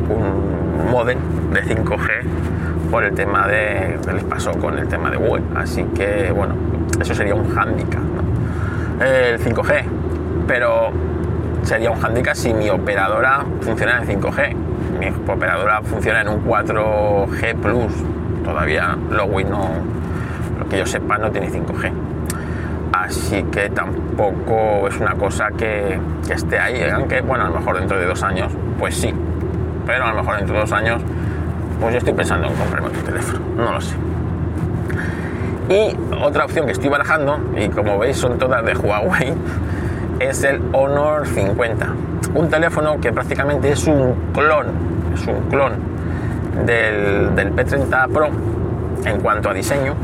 un 0.09 0.91
modem 0.91 1.19
de 1.53 1.63
5G 1.63 2.07
por 2.91 3.03
el 3.03 3.13
tema 3.13 3.47
de 3.47 3.97
les 4.13 4.23
pasó 4.23 4.51
con 4.53 4.77
el 4.77 4.87
tema 4.87 5.09
de 5.09 5.17
web. 5.17 5.43
Así 5.55 5.83
que, 5.95 6.31
bueno, 6.31 6.55
eso 6.99 7.13
sería 7.13 7.35
un 7.35 7.49
hándicap. 7.53 8.01
El 8.99 9.39
5G, 9.39 9.83
pero 10.47 10.91
sería 11.63 11.91
un 11.91 12.03
handicap 12.03 12.35
si 12.35 12.53
mi 12.53 12.69
operadora 12.69 13.43
funciona 13.61 14.01
en 14.01 14.07
5G. 14.07 14.55
Mi 14.99 15.07
operadora 15.31 15.81
funciona 15.81 16.21
en 16.21 16.29
un 16.29 16.45
4G 16.45 17.55
Plus. 17.55 17.93
Todavía 18.43 18.97
Lowin 19.11 19.49
no, 19.49 19.69
lo 20.57 20.69
que 20.69 20.79
yo 20.79 20.85
sepa, 20.85 21.17
no 21.17 21.29
tiene 21.29 21.49
5G. 21.49 21.91
Así 22.93 23.43
que 23.43 23.69
tampoco 23.69 24.87
es 24.87 24.97
una 24.97 25.13
cosa 25.15 25.49
que, 25.49 25.99
que 26.25 26.33
esté 26.33 26.57
ahí. 26.57 26.81
Aunque, 26.89 27.21
bueno, 27.21 27.45
a 27.45 27.49
lo 27.49 27.59
mejor 27.59 27.77
dentro 27.77 27.99
de 27.99 28.05
dos 28.05 28.23
años, 28.23 28.51
pues 28.79 28.95
sí. 28.95 29.13
Pero 29.85 30.05
a 30.05 30.13
lo 30.13 30.15
mejor 30.21 30.37
dentro 30.37 30.55
de 30.55 30.61
dos 30.61 30.71
años, 30.71 31.01
pues 31.79 31.93
yo 31.93 31.97
estoy 31.99 32.13
pensando 32.13 32.47
en 32.47 32.55
comprarme 32.55 32.87
otro 32.87 33.01
teléfono. 33.03 33.39
No 33.55 33.73
lo 33.73 33.81
sé. 33.81 33.95
Y 35.69 35.97
otra 36.23 36.45
opción 36.45 36.65
que 36.65 36.71
estoy 36.71 36.89
barajando, 36.89 37.39
y 37.57 37.67
como 37.67 37.99
veis 37.99 38.17
son 38.17 38.37
todas 38.37 38.63
de 38.63 38.73
Huawei, 38.73 39.33
es 40.19 40.43
el 40.43 40.61
Honor 40.73 41.27
50. 41.27 41.87
Un 42.33 42.49
teléfono 42.49 42.99
que 42.99 43.11
prácticamente 43.11 43.71
es 43.71 43.87
un 43.87 44.15
clon, 44.33 44.67
es 45.13 45.27
un 45.27 45.41
clon 45.49 45.73
del, 46.65 47.35
del 47.35 47.55
P30 47.55 48.07
Pro 48.09 48.29
en 49.05 49.21
cuanto 49.21 49.49
a 49.49 49.53
diseño. 49.53 49.95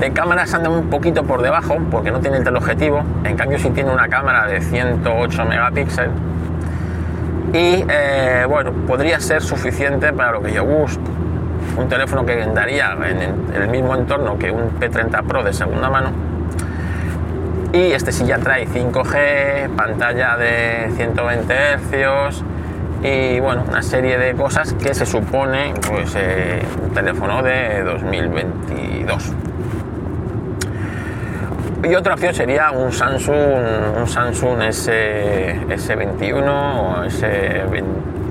De 0.00 0.12
cámaras 0.12 0.52
anda 0.54 0.68
un 0.68 0.88
poquito 0.90 1.24
por 1.24 1.42
debajo 1.42 1.78
porque 1.90 2.10
no 2.10 2.20
tiene 2.20 2.38
el 2.38 2.44
teleobjetivo, 2.44 3.02
en 3.24 3.36
cambio 3.36 3.58
sí 3.58 3.70
tiene 3.70 3.90
una 3.90 4.08
cámara 4.08 4.46
de 4.46 4.60
108 4.60 5.44
megapíxeles 5.44 6.12
y 7.52 7.84
eh, 7.88 8.44
bueno, 8.46 8.72
podría 8.86 9.20
ser 9.20 9.42
suficiente 9.42 10.12
para 10.12 10.32
lo 10.32 10.42
que 10.42 10.52
yo 10.52 10.64
busco. 10.64 11.02
Un 11.76 11.88
teléfono 11.88 12.26
que 12.26 12.44
daría 12.46 12.92
en 12.92 13.54
el 13.54 13.68
mismo 13.68 13.94
entorno 13.94 14.38
que 14.38 14.50
un 14.50 14.78
P30 14.78 15.22
Pro 15.24 15.42
de 15.42 15.52
segunda 15.52 15.88
mano. 15.88 16.27
Y 17.72 17.92
este 17.92 18.12
sí 18.12 18.24
ya 18.24 18.38
trae 18.38 18.66
5G, 18.66 19.76
pantalla 19.76 20.36
de 20.36 20.90
120 20.96 21.54
Hz 21.76 22.42
y 23.02 23.38
bueno, 23.40 23.64
una 23.68 23.82
serie 23.82 24.18
de 24.18 24.34
cosas 24.34 24.72
que 24.72 24.92
se 24.92 25.06
supone 25.06 25.74
pues 25.88 26.14
eh, 26.16 26.62
un 26.82 26.92
teléfono 26.92 27.42
de 27.42 27.82
2022. 27.84 29.32
Y 31.84 31.94
otra 31.94 32.14
opción 32.14 32.34
sería 32.34 32.72
un 32.72 32.90
Samsung, 32.90 33.36
un 34.00 34.06
Samsung 34.08 34.62
S, 34.62 35.60
S21 35.68 36.48
o 36.48 37.04
S20, 37.04 37.84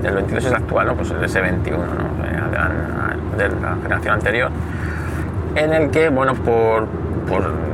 el 0.04 0.14
22 0.14 0.44
es 0.44 0.52
actual, 0.52 0.88
¿no? 0.88 0.94
pues 0.96 1.10
el 1.10 1.22
S21 1.22 1.70
¿no? 1.70 3.36
de, 3.38 3.48
la, 3.48 3.76
generación 3.82 4.14
anterior, 4.14 4.50
en 5.54 5.72
el 5.72 5.90
que, 5.90 6.10
bueno, 6.10 6.34
por, 6.34 6.88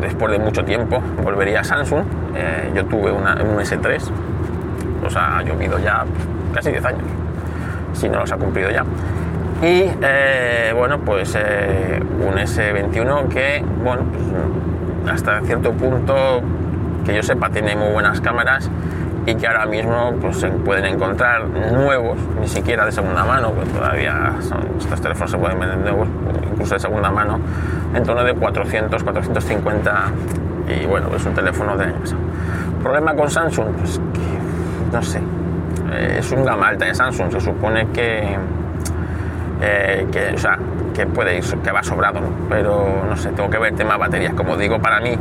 después 0.01 0.33
de 0.33 0.39
mucho 0.39 0.65
tiempo 0.65 1.01
volvería 1.23 1.61
a 1.61 1.65
Samsung. 1.65 2.05
Eh, 2.35 2.73
yo 2.75 2.85
tuve 2.87 3.13
un 3.13 3.25
S3, 3.25 4.11
o 5.05 5.11
sea, 5.11 5.39
ha 5.39 5.43
llovido 5.43 5.79
ya 5.79 6.05
casi 6.53 6.71
10 6.71 6.85
años, 6.85 7.05
si 7.93 8.09
no 8.09 8.21
los 8.21 8.33
ha 8.33 8.37
cumplido 8.37 8.71
ya. 8.71 8.85
Y 9.63 9.91
eh, 10.03 10.73
bueno, 10.77 10.99
pues 11.01 11.37
eh, 11.39 12.01
un 12.21 12.35
S21 12.35 13.29
que, 13.29 13.65
bueno, 13.83 14.03
pues, 14.13 15.15
hasta 15.15 15.41
cierto 15.43 15.73
punto 15.73 16.43
que 17.07 17.15
yo 17.15 17.23
sepa 17.23 17.51
tiene 17.51 17.77
muy 17.77 17.93
buenas 17.93 18.21
cámaras 18.21 18.71
y 19.27 19.35
que 19.35 19.47
ahora 19.47 19.67
mismo 19.67 20.15
pues, 20.21 20.39
se 20.39 20.49
pueden 20.49 20.85
encontrar 20.85 21.47
nuevos, 21.49 22.19
ni 22.41 22.49
siquiera 22.49 22.85
de 22.85 22.93
segunda 22.93 23.25
mano, 23.25 23.55
que 23.55 23.67
todavía 23.71 24.33
estos 24.79 25.01
teléfonos 25.01 25.31
se 25.31 25.39
pueden 25.39 25.59
vender 25.59 25.79
nuevos, 25.79 26.09
incluso 26.53 26.75
de 26.75 26.81
segunda 26.81 27.11
mano, 27.11 27.41
en 27.95 28.03
torno 28.03 28.23
de 28.25 28.35
400, 28.35 29.03
450 29.03 30.05
y 30.69 30.87
bueno, 30.87 31.09
es 31.15 31.25
un 31.25 31.35
teléfono 31.35 31.77
de 31.77 31.85
años. 31.85 32.15
Problema 32.83 33.15
con 33.15 33.31
Samsung, 33.31 33.69
pues 33.79 34.01
que 34.13 34.95
no 34.95 35.03
sé, 35.03 35.21
eh, 35.93 36.17
es 36.19 36.31
un 36.33 36.45
gama 36.45 36.69
alta 36.69 36.85
de 36.85 36.95
Samsung, 36.95 37.33
se 37.33 37.41
supone 37.41 37.89
que, 37.89 38.37
eh, 39.63 40.07
que, 40.13 40.35
o 40.35 40.39
sea, 40.39 40.59
que 40.95 41.07
puede 41.07 41.39
ir, 41.39 41.45
que 41.45 41.71
va 41.73 41.83
sobrado, 41.83 42.21
pero 42.49 43.05
no 43.09 43.17
sé, 43.17 43.31
tengo 43.31 43.49
que 43.49 43.59
ver 43.59 43.75
tema 43.75 43.97
baterías, 43.97 44.35
como 44.35 44.57
digo, 44.57 44.79
para 44.81 45.01
mí 45.01 45.17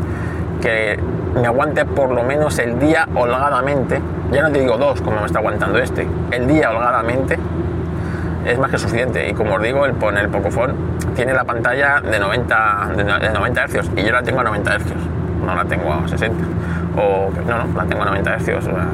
que 0.62 1.00
me 1.40 1.48
aguante 1.48 1.86
por 1.86 2.12
lo 2.12 2.24
menos 2.24 2.60
el 2.60 2.80
día 2.80 3.08
holgadamente, 3.16 4.02
ya 4.32 4.44
no 4.44 4.52
te 4.52 4.60
digo 4.60 4.78
dos 4.78 5.02
como 5.02 5.20
me 5.20 5.26
está 5.26 5.40
aguantando 5.40 5.80
este, 5.80 6.08
el 6.32 6.48
día 6.48 6.72
holgadamente 6.72 7.38
es 8.46 8.60
más 8.60 8.72
que 8.72 8.78
suficiente. 8.78 9.30
Y 9.30 9.34
como 9.34 9.56
os 9.56 9.62
digo 9.62 9.86
el, 9.86 9.96
el 10.18 10.30
Pocophone 10.30 10.74
tiene 11.16 11.34
la 11.34 11.44
pantalla 11.44 12.02
de 12.02 12.20
90, 12.20 12.92
de 12.98 13.30
90 13.30 13.68
Hz 13.68 13.92
y 13.96 14.04
yo 14.04 14.12
la 14.12 14.24
tengo 14.24 14.40
a 14.42 14.44
90 14.44 14.80
Hz, 14.80 14.94
no 15.46 15.56
la 15.56 15.66
tengo 15.66 15.94
a 15.94 16.08
60 16.08 16.36
o 16.96 17.32
no, 17.48 17.66
no, 17.66 17.78
la 17.78 17.86
tengo 17.86 18.04
a 18.04 18.06
90 18.06 18.40
Hz, 18.40 18.48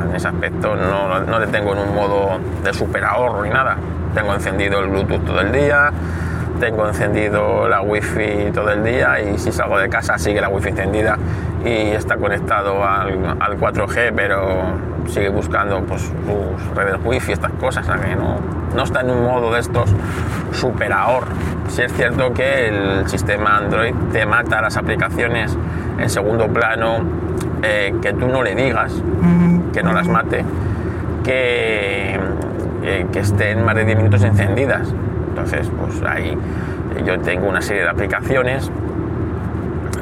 en 0.10 0.16
ese 0.16 0.28
aspecto 0.28 0.76
no, 0.76 1.20
no 1.20 1.40
le 1.40 1.48
tengo 1.48 1.74
en 1.74 1.80
un 1.80 1.96
modo 1.96 2.40
de 2.64 2.74
super 2.74 3.04
ahorro 3.04 3.44
ni 3.44 3.50
nada, 3.50 3.78
tengo 4.14 4.34
encendido 4.34 4.80
el 4.80 4.90
Bluetooth 4.90 5.26
todo 5.26 5.42
el 5.42 5.52
día, 5.52 5.92
tengo 6.60 6.88
encendido 6.88 7.68
la 7.68 7.82
wifi 7.82 8.52
todo 8.54 8.72
el 8.72 8.84
día 8.84 9.20
y 9.22 9.38
si 9.38 9.52
salgo 9.52 9.78
de 9.80 9.90
casa 9.90 10.18
sigue 10.18 10.42
la 10.42 10.50
wifi 10.50 10.70
encendida 10.70 11.18
y 11.66 11.92
está 11.92 12.18
conectado 12.18 12.84
al, 12.84 13.38
al 13.40 13.60
4G 13.60 14.14
pero 14.16 14.74
sigue 15.08 15.30
buscando 15.30 15.82
pues, 15.84 16.04
sus 16.04 16.76
redes 16.76 16.98
wifi 17.04 17.32
estas 17.32 17.52
cosas 17.54 17.88
que 17.88 18.16
no, 18.16 18.38
no 18.76 18.84
está 18.84 19.02
en 19.02 19.10
un 19.10 19.24
modo 19.24 19.54
de 19.54 19.60
estos 19.60 19.90
super 20.52 20.94
ahorro. 20.94 21.28
Si 21.68 21.82
es 21.82 21.94
cierto 21.94 22.34
que 22.34 22.68
el 22.68 23.08
sistema 23.10 23.58
Android 23.58 23.94
te 24.12 24.26
mata 24.26 24.62
las 24.62 24.78
aplicaciones 24.78 25.58
en 25.98 26.10
segundo 26.10 26.48
plano 26.48 27.00
eh, 27.62 27.94
que 28.02 28.14
tú 28.14 28.28
no 28.28 28.44
le 28.44 28.56
digas 28.56 28.94
que 29.74 29.84
no 29.84 29.94
las 29.94 30.08
mate 30.08 30.46
que, 31.24 32.20
eh, 32.84 33.06
que 33.12 33.20
estén 33.20 33.64
más 33.66 33.76
de 33.76 33.86
10 33.86 33.98
minutos 33.98 34.24
encendidas. 34.24 34.94
Entonces, 35.30 35.70
pues 35.78 36.02
ahí 36.04 36.38
yo 37.06 37.20
tengo 37.20 37.48
una 37.48 37.62
serie 37.62 37.84
de 37.84 37.90
aplicaciones, 37.90 38.72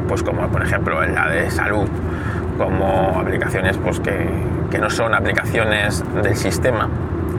pues 0.08 0.24
como 0.24 0.48
por 0.48 0.64
ejemplo 0.64 1.06
la 1.06 1.30
de 1.30 1.50
salud, 1.52 1.88
como 2.58 3.20
aplicaciones 3.20 3.78
pues 3.78 4.00
que, 4.00 4.28
que 4.72 4.78
no 4.80 4.90
son 4.90 5.14
aplicaciones 5.14 6.04
del 6.24 6.36
sistema, 6.36 6.90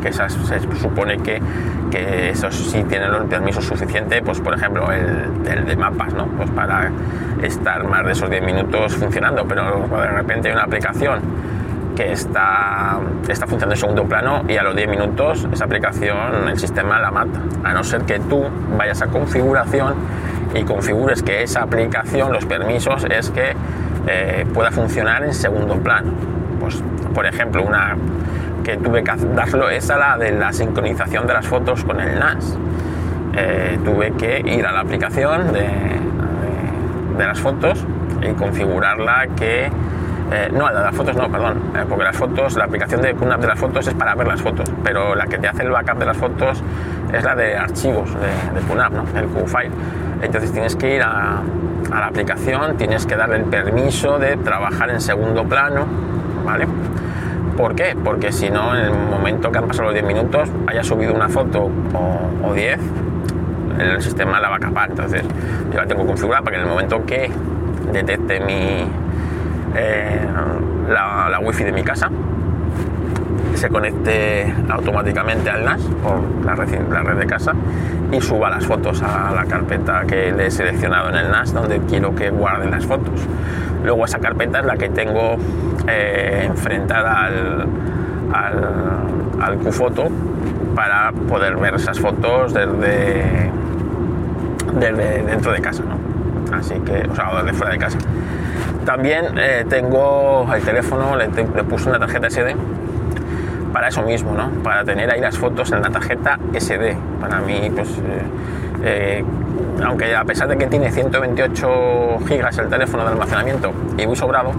que 0.00 0.08
esas 0.08 0.32
se 0.32 0.60
supone 0.76 1.18
que, 1.18 1.40
que 1.90 2.30
esos 2.30 2.54
sí 2.54 2.84
tienen 2.84 3.10
los 3.10 3.24
permisos 3.26 3.64
suficientes, 3.64 4.22
pues 4.24 4.40
por 4.40 4.54
ejemplo 4.54 4.90
el, 4.92 5.46
el, 5.46 5.64
de 5.64 5.76
mapas, 5.76 6.14
¿no? 6.14 6.26
Pues 6.26 6.50
para 6.50 6.90
estar 7.42 7.84
más 7.84 8.04
de 8.04 8.12
esos 8.12 8.30
10 8.30 8.42
minutos 8.44 8.94
funcionando, 8.96 9.44
pero 9.46 9.88
de 9.88 10.08
repente 10.08 10.48
hay 10.48 10.54
una 10.54 10.64
aplicación 10.64 11.20
que 11.96 12.12
está, 12.12 13.00
está 13.28 13.46
funcionando 13.46 13.74
en 13.74 13.80
segundo 13.80 14.04
plano 14.04 14.44
y 14.46 14.56
a 14.56 14.62
los 14.62 14.76
10 14.76 14.88
minutos 14.88 15.48
esa 15.52 15.64
aplicación, 15.64 16.48
el 16.48 16.56
sistema 16.56 17.00
la 17.00 17.10
mata. 17.10 17.40
A 17.64 17.72
no 17.72 17.82
ser 17.82 18.02
que 18.02 18.20
tú 18.20 18.44
vayas 18.76 19.02
a 19.02 19.08
configuración 19.08 19.94
y 20.54 20.62
configures 20.64 21.22
que 21.22 21.42
esa 21.42 21.62
aplicación, 21.62 22.32
los 22.32 22.46
permisos, 22.46 23.04
es 23.10 23.30
que 23.30 23.54
eh, 24.06 24.46
pueda 24.52 24.70
funcionar 24.70 25.24
en 25.24 25.34
segundo 25.34 25.76
plano. 25.76 26.12
Pues, 26.60 26.82
por 27.14 27.26
ejemplo, 27.26 27.62
una 27.62 27.96
que 28.64 28.76
tuve 28.76 29.02
que 29.02 29.12
darlo 29.34 29.70
es 29.70 29.90
a 29.90 29.96
la 29.96 30.18
de 30.18 30.32
la 30.32 30.52
sincronización 30.52 31.26
de 31.26 31.34
las 31.34 31.46
fotos 31.46 31.84
con 31.84 32.00
el 32.00 32.18
NAS. 32.18 32.56
Eh, 33.34 33.78
tuve 33.84 34.12
que 34.12 34.40
ir 34.44 34.66
a 34.66 34.72
la 34.72 34.80
aplicación 34.80 35.52
de, 35.52 35.60
de, 35.60 35.68
de 37.18 37.26
las 37.26 37.40
fotos 37.40 37.84
y 38.22 38.32
configurarla 38.32 39.28
que 39.36 39.70
eh, 40.30 40.50
no, 40.52 40.70
la 40.70 40.80
de 40.80 40.84
las 40.84 40.94
fotos 40.94 41.16
no, 41.16 41.30
perdón, 41.30 41.62
eh, 41.74 41.84
porque 41.88 42.04
las 42.04 42.16
fotos, 42.16 42.56
la 42.56 42.64
aplicación 42.64 43.00
de 43.00 43.14
QNAP 43.14 43.40
de 43.40 43.46
las 43.46 43.58
fotos 43.58 43.86
es 43.86 43.94
para 43.94 44.14
ver 44.14 44.26
las 44.26 44.42
fotos, 44.42 44.70
pero 44.84 45.14
la 45.14 45.26
que 45.26 45.38
te 45.38 45.48
hace 45.48 45.62
el 45.62 45.70
backup 45.70 45.98
de 45.98 46.04
las 46.04 46.16
fotos 46.18 46.62
es 47.12 47.24
la 47.24 47.34
de 47.34 47.56
archivos 47.56 48.10
de, 48.12 48.60
de 48.60 48.66
QNAP, 48.66 48.92
¿no? 48.92 49.04
el 49.18 49.26
QFile. 49.26 49.70
Entonces 50.22 50.52
tienes 50.52 50.76
que 50.76 50.96
ir 50.96 51.02
a, 51.02 51.42
la 51.90 52.06
aplicación, 52.06 52.76
tienes 52.76 53.06
que 53.06 53.16
darle 53.16 53.36
el 53.36 53.44
permiso 53.44 54.18
de 54.18 54.36
trabajar 54.36 54.90
en 54.90 55.00
segundo 55.00 55.44
plano, 55.44 55.86
¿vale? 56.44 56.66
¿Por 57.56 57.74
qué? 57.74 57.96
Porque 58.02 58.32
si 58.32 58.50
no, 58.50 58.76
en 58.76 58.84
el 58.86 58.92
momento 58.92 59.50
que 59.50 59.58
han 59.58 59.66
pasado 59.66 59.84
los 59.86 59.94
10 59.94 60.04
minutos, 60.06 60.48
haya 60.66 60.84
subido 60.84 61.14
una 61.14 61.28
foto 61.28 61.70
o, 61.94 62.48
o 62.48 62.54
10, 62.54 62.78
el 63.78 64.02
sistema 64.02 64.40
la 64.40 64.50
va 64.50 64.56
a 64.56 64.60
capar. 64.60 64.90
Entonces, 64.90 65.22
yo 65.72 65.80
la 65.80 65.86
tengo 65.86 66.06
configurada 66.06 66.42
para 66.42 66.56
que 66.56 66.62
en 66.62 66.68
el 66.68 66.72
momento 66.72 67.04
que 67.04 67.30
detecte 67.92 68.40
mi, 68.40 68.86
eh, 69.74 70.20
la, 70.88 71.28
la 71.30 71.40
wifi 71.40 71.64
de 71.64 71.72
mi 71.72 71.82
casa 71.82 72.10
se 73.58 73.68
conecte 73.68 74.54
automáticamente 74.70 75.50
al 75.50 75.64
NAS 75.64 75.82
por 76.02 76.20
la 76.44 76.54
red, 76.54 76.80
la 76.90 77.02
red 77.02 77.16
de 77.16 77.26
casa 77.26 77.52
y 78.12 78.20
suba 78.20 78.48
las 78.50 78.64
fotos 78.64 79.02
a 79.02 79.32
la 79.34 79.44
carpeta 79.44 80.04
que 80.06 80.32
le 80.32 80.46
he 80.46 80.50
seleccionado 80.50 81.10
en 81.10 81.16
el 81.16 81.30
NAS 81.30 81.52
donde 81.52 81.80
quiero 81.80 82.14
que 82.14 82.30
guarden 82.30 82.70
las 82.70 82.86
fotos. 82.86 83.20
Luego 83.84 84.04
esa 84.04 84.20
carpeta 84.20 84.60
es 84.60 84.64
la 84.64 84.76
que 84.76 84.88
tengo 84.88 85.36
eh, 85.88 86.44
enfrentada 86.46 87.24
al, 87.24 87.66
al, 88.32 88.68
al 89.40 89.58
QFoto 89.58 90.08
para 90.76 91.10
poder 91.28 91.56
ver 91.56 91.74
esas 91.74 91.98
fotos 91.98 92.54
desde, 92.54 93.50
desde 94.78 95.22
dentro 95.24 95.52
de 95.52 95.60
casa, 95.60 95.82
¿no? 95.82 96.56
Así 96.56 96.74
que, 96.74 97.08
o 97.10 97.14
sea, 97.14 97.42
desde 97.42 97.52
fuera 97.54 97.72
de 97.72 97.78
casa. 97.78 97.98
También 98.84 99.36
eh, 99.36 99.66
tengo 99.68 100.48
el 100.54 100.62
teléfono, 100.62 101.16
le, 101.16 101.26
le 101.28 101.64
puse 101.64 101.88
una 101.88 101.98
tarjeta 101.98 102.30
SD 102.30 102.56
para 103.72 103.88
eso 103.88 104.02
mismo, 104.02 104.34
¿no? 104.34 104.50
Para 104.62 104.84
tener 104.84 105.10
ahí 105.10 105.20
las 105.20 105.36
fotos 105.36 105.72
en 105.72 105.82
la 105.82 105.90
tarjeta 105.90 106.38
SD. 106.52 106.96
Para 107.20 107.40
mí, 107.40 107.70
pues, 107.74 107.88
eh, 107.90 108.22
eh, 108.82 109.24
aunque 109.84 110.14
a 110.14 110.24
pesar 110.24 110.48
de 110.48 110.56
que 110.56 110.66
tiene 110.66 110.90
128 110.90 112.18
gigas 112.26 112.58
el 112.58 112.68
teléfono 112.68 113.04
de 113.04 113.10
almacenamiento 113.10 113.72
y 113.96 114.06
muy 114.06 114.16
sobrado 114.16 114.52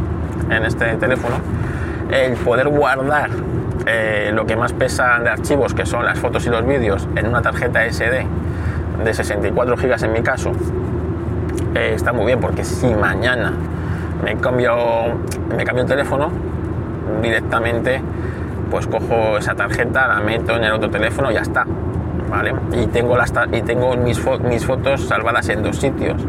en 0.49 0.63
este 0.63 0.95
teléfono, 0.95 1.35
el 2.11 2.33
poder 2.33 2.69
guardar 2.69 3.29
eh, 3.85 4.31
lo 4.33 4.45
que 4.45 4.55
más 4.55 4.73
pesa 4.73 5.19
de 5.19 5.29
archivos, 5.29 5.73
que 5.73 5.85
son 5.85 6.05
las 6.05 6.19
fotos 6.19 6.45
y 6.45 6.49
los 6.49 6.65
vídeos, 6.65 7.07
en 7.15 7.27
una 7.27 7.41
tarjeta 7.41 7.89
SD 7.89 8.25
de 9.03 9.13
64 9.13 9.77
gigas 9.77 10.03
en 10.03 10.11
mi 10.11 10.21
caso, 10.21 10.51
está 11.73 12.11
muy 12.11 12.25
bien 12.25 12.39
porque 12.39 12.65
si 12.65 12.87
mañana 12.87 13.53
me 14.23 14.35
cambio, 14.35 14.75
me 15.55 15.63
cambio 15.63 15.83
el 15.83 15.89
teléfono 15.89 16.29
directamente 17.21 18.01
pues 18.69 18.87
cojo 18.87 19.37
esa 19.37 19.55
tarjeta, 19.55 20.07
la 20.07 20.19
meto 20.19 20.55
en 20.55 20.63
el 20.63 20.73
otro 20.73 20.89
teléfono 20.89 21.31
y 21.31 21.35
ya 21.35 21.41
está. 21.41 21.65
¿vale? 22.29 22.53
Y 22.73 22.87
tengo, 22.87 23.17
las, 23.17 23.33
y 23.51 23.61
tengo 23.61 23.95
mis, 23.97 24.19
fotos 24.19 25.07
salvadas 25.07 25.49
en 25.49 25.63
dos 25.63 25.77
sitios, 25.77 26.21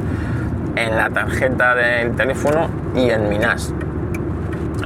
en 0.76 0.96
la 0.96 1.10
tarjeta 1.10 1.74
del 1.74 2.16
teléfono 2.16 2.68
y 2.94 3.10
en 3.10 3.28
mi 3.28 3.38
NAS. 3.38 3.72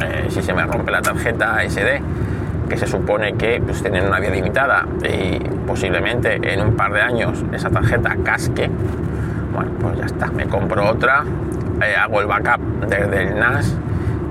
Eh, 0.03 0.27
si 0.29 0.43
se 0.43 0.53
me 0.53 0.65
rompe 0.65 0.91
la 0.91 1.03
tarjeta 1.03 1.63
SD, 1.69 2.03
que 2.69 2.77
se 2.77 2.87
supone 2.87 3.35
que 3.35 3.63
pues, 3.65 3.83
tienen 3.83 4.07
una 4.07 4.19
vida 4.19 4.31
limitada 4.31 4.87
y 5.05 5.39
posiblemente 5.67 6.41
en 6.53 6.61
un 6.61 6.75
par 6.75 6.93
de 6.93 7.01
años 7.01 7.45
esa 7.53 7.71
tarjeta 7.71 8.17
casque, 8.25 8.69
bueno, 9.53 9.71
pues 9.81 9.99
ya 9.99 10.07
está, 10.07 10.27
me 10.29 10.47
compro 10.47 10.89
otra, 10.89 11.23
eh, 11.81 11.95
hago 11.95 12.21
el 12.21 12.27
backup 12.27 12.61
desde 12.89 13.23
el 13.23 13.39
NAS 13.39 13.77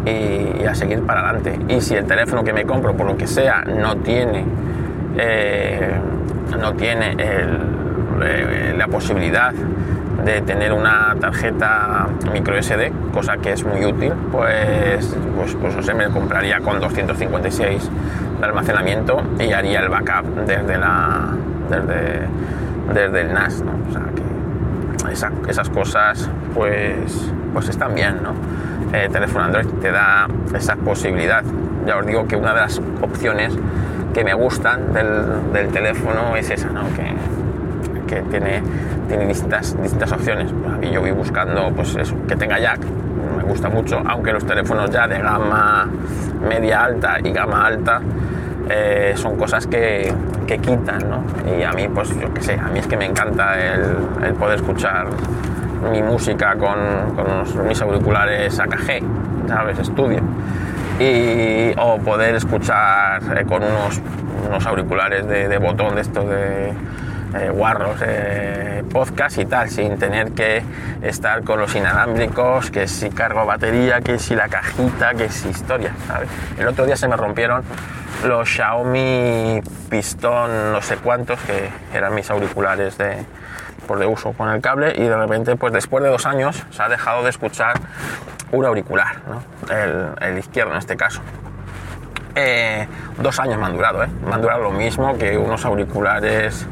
y, 0.06 0.66
a 0.66 0.76
seguir 0.76 1.02
para 1.04 1.22
adelante. 1.22 1.60
Y 1.68 1.82
si 1.82 1.96
el 1.96 2.06
teléfono 2.06 2.44
que 2.44 2.54
me 2.54 2.66
compro, 2.66 2.96
por 2.96 3.06
lo 3.06 3.18
que 3.18 3.28
sea, 3.28 3.64
no 3.64 3.98
tiene, 3.98 4.46
eh, 5.18 5.92
no 6.60 6.74
tiene 6.74 7.16
eh, 7.18 8.74
la 8.78 8.88
posibilidad 8.88 9.54
de 10.24 10.42
tener 10.42 10.72
una 10.72 11.16
tarjeta 11.20 12.08
micro 12.32 12.62
SD, 12.62 12.92
cosa 13.14 13.38
que 13.38 13.54
es 13.54 13.64
muy 13.66 13.86
útil, 13.86 14.14
pues, 14.32 15.16
pues, 15.36 15.56
pues 15.60 15.76
no 15.76 15.84
sé, 15.84 15.94
me 15.94 16.08
compraría 16.08 16.60
con 16.60 16.80
256 16.80 17.90
de 18.40 18.46
almacenamiento 18.46 19.22
y 19.40 19.52
haría 19.52 19.82
el 19.82 19.90
backup 19.90 20.26
desde, 20.46 20.78
la, 20.78 21.30
desde, 21.70 22.28
desde 22.94 23.22
el 23.22 23.34
NAS. 23.34 23.64
O 23.90 23.92
sea 23.92 24.04
que 24.06 25.52
esas 25.52 25.70
cosas 25.70 26.30
pues, 26.54 27.32
pues 27.54 27.70
están 27.70 27.94
bien, 27.94 28.22
¿no? 28.24 28.34
Eh, 28.94 29.10
teléfono 29.12 29.46
Android 29.46 29.66
te 29.82 29.92
da 29.92 30.28
esa 30.56 30.76
posibilidad. 30.76 31.44
Ya 31.88 31.98
os 31.98 32.06
digo 32.06 32.28
que 32.28 32.36
una 32.36 32.54
de 32.54 32.62
las 32.62 32.80
opciones 33.02 33.58
que 34.14 34.24
me 34.24 34.36
gustan 34.36 34.94
del, 34.94 35.68
teléfono 35.70 36.36
es 36.36 36.52
esa, 36.52 36.70
¿no? 36.70 36.84
que, 36.96 38.22
tiene, 38.30 38.62
distintas, 39.28 39.76
distintas 39.82 40.12
opciones. 40.12 40.54
Y 40.84 40.92
yo 40.92 41.02
voy 41.02 41.10
buscando 41.10 41.72
pues 41.76 41.98
que 42.28 42.36
tenga 42.36 42.60
jack, 42.60 42.82
me 43.38 43.44
gusta 43.44 43.70
mucho, 43.70 44.04
aunque 44.06 44.32
los 44.32 44.46
teléfonos 44.46 44.92
ya 44.92 45.08
de 45.08 45.18
gama 45.18 45.88
media 46.48 46.84
alta 46.84 47.18
y 47.24 47.32
gama 47.32 47.66
alta 47.66 48.00
eh, 48.70 49.14
son 49.16 49.36
cosas 49.36 49.66
que, 49.66 50.14
quitan, 50.62 51.10
¿no? 51.10 51.24
Y 51.58 51.64
a 51.64 51.72
mí, 51.72 51.88
pues 51.88 52.16
yo 52.20 52.32
qué 52.32 52.42
sé, 52.44 52.54
a 52.54 52.70
mí 52.70 52.78
es 52.78 52.86
que 52.86 52.96
me 52.96 53.06
encanta 53.06 53.56
el 53.58 54.36
poder 54.36 54.58
escuchar 54.58 55.08
mi 55.92 56.02
música 56.02 56.56
con, 56.56 57.16
con 57.16 57.68
mis 57.68 57.82
auriculares 57.82 58.60
AKG, 58.60 59.02
¿sabes? 59.48 59.80
Estudio. 59.80 60.22
Y, 61.00 61.74
o 61.80 61.98
poder 62.00 62.36
escuchar 62.36 63.22
eh, 63.38 63.46
con 63.46 63.64
unos, 63.64 64.00
unos 64.48 64.66
auriculares 64.66 65.28
de, 65.28 65.48
de, 65.48 65.58
botón 65.58 65.96
de 65.96 66.02
estos 66.02 66.30
de 66.30 66.70
eh, 66.70 67.50
guarros, 67.50 67.98
eh, 68.06 68.84
podcast 68.92 69.40
y 69.40 69.46
tal, 69.46 69.70
sin 69.70 69.98
tener 69.98 70.34
que 70.34 70.62
estar 71.02 71.44
con 71.44 71.60
los 71.60 71.76
inalámbricos, 71.76 72.70
que 72.70 72.88
si 72.88 73.10
cargo 73.10 73.46
batería, 73.46 74.02
que 74.02 74.20
si 74.20 74.36
la 74.36 74.48
cajita, 74.48 75.16
que 75.16 75.30
si 75.30 75.50
historia, 75.50 75.94
¿sabes? 76.08 76.30
El 76.60 76.68
otro 76.68 76.86
día 76.86 76.96
se 76.96 77.08
me 77.08 77.18
rompieron 77.18 77.64
los 78.24 78.48
Xiaomi 78.48 79.62
Pistón 79.90 80.72
no 80.72 80.82
sé 80.82 80.98
cuántos, 80.98 81.40
que 81.42 81.70
eran 81.94 82.14
mis 82.14 82.30
auriculares 82.30 82.98
de, 83.00 83.26
por 83.84 84.00
de 84.00 84.06
uso 84.06 84.34
con 84.34 84.50
el 84.50 84.62
cable 84.62 84.94
y 84.96 85.04
de 85.04 85.16
repente, 85.16 85.56
pues 85.56 85.74
después 85.74 86.04
de 86.04 86.10
dos 86.10 86.26
años, 86.26 86.64
se 86.72 86.84
ha 86.84 86.90
dejado 86.90 87.24
de 87.24 87.30
escuchar 87.30 87.74
un 88.52 88.66
auricular, 88.66 89.18
el, 90.22 90.38
izquierdo 90.38 90.72
en 90.72 90.78
este 90.78 90.96
caso. 90.96 91.22
Eh, 92.36 92.88
dos 93.20 93.40
años 93.40 93.60
me 93.60 93.66
han 93.66 93.76
durado, 93.76 94.04
¿eh? 94.04 94.08
me 94.26 94.34
han 94.34 94.42
durado 94.42 94.64
lo 94.64 94.72
mismo 94.72 95.18
que 95.18 95.38
unos 95.38 95.66
auriculares 95.66 96.66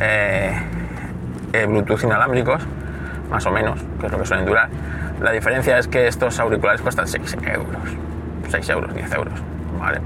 eh, 0.00 0.52
eh, 1.52 1.66
Bluetooth 1.66 2.04
inalámbricos, 2.04 2.62
más 3.30 3.44
o 3.46 3.50
menos, 3.50 3.80
que 4.00 4.06
es 4.06 4.12
lo 4.12 4.18
que 4.18 4.26
suelen 4.26 4.46
durar. 4.46 4.68
La 5.20 5.32
diferencia 5.32 5.78
es 5.78 5.88
que 5.88 6.06
estos 6.06 6.38
auriculares 6.38 6.80
cuestan 6.80 7.08
6 7.08 7.36
euros, 7.46 7.96
6 8.50 8.68
euros, 8.68 8.94
10 8.94 9.12
euros, 9.14 9.34
¿vale? 9.78 10.00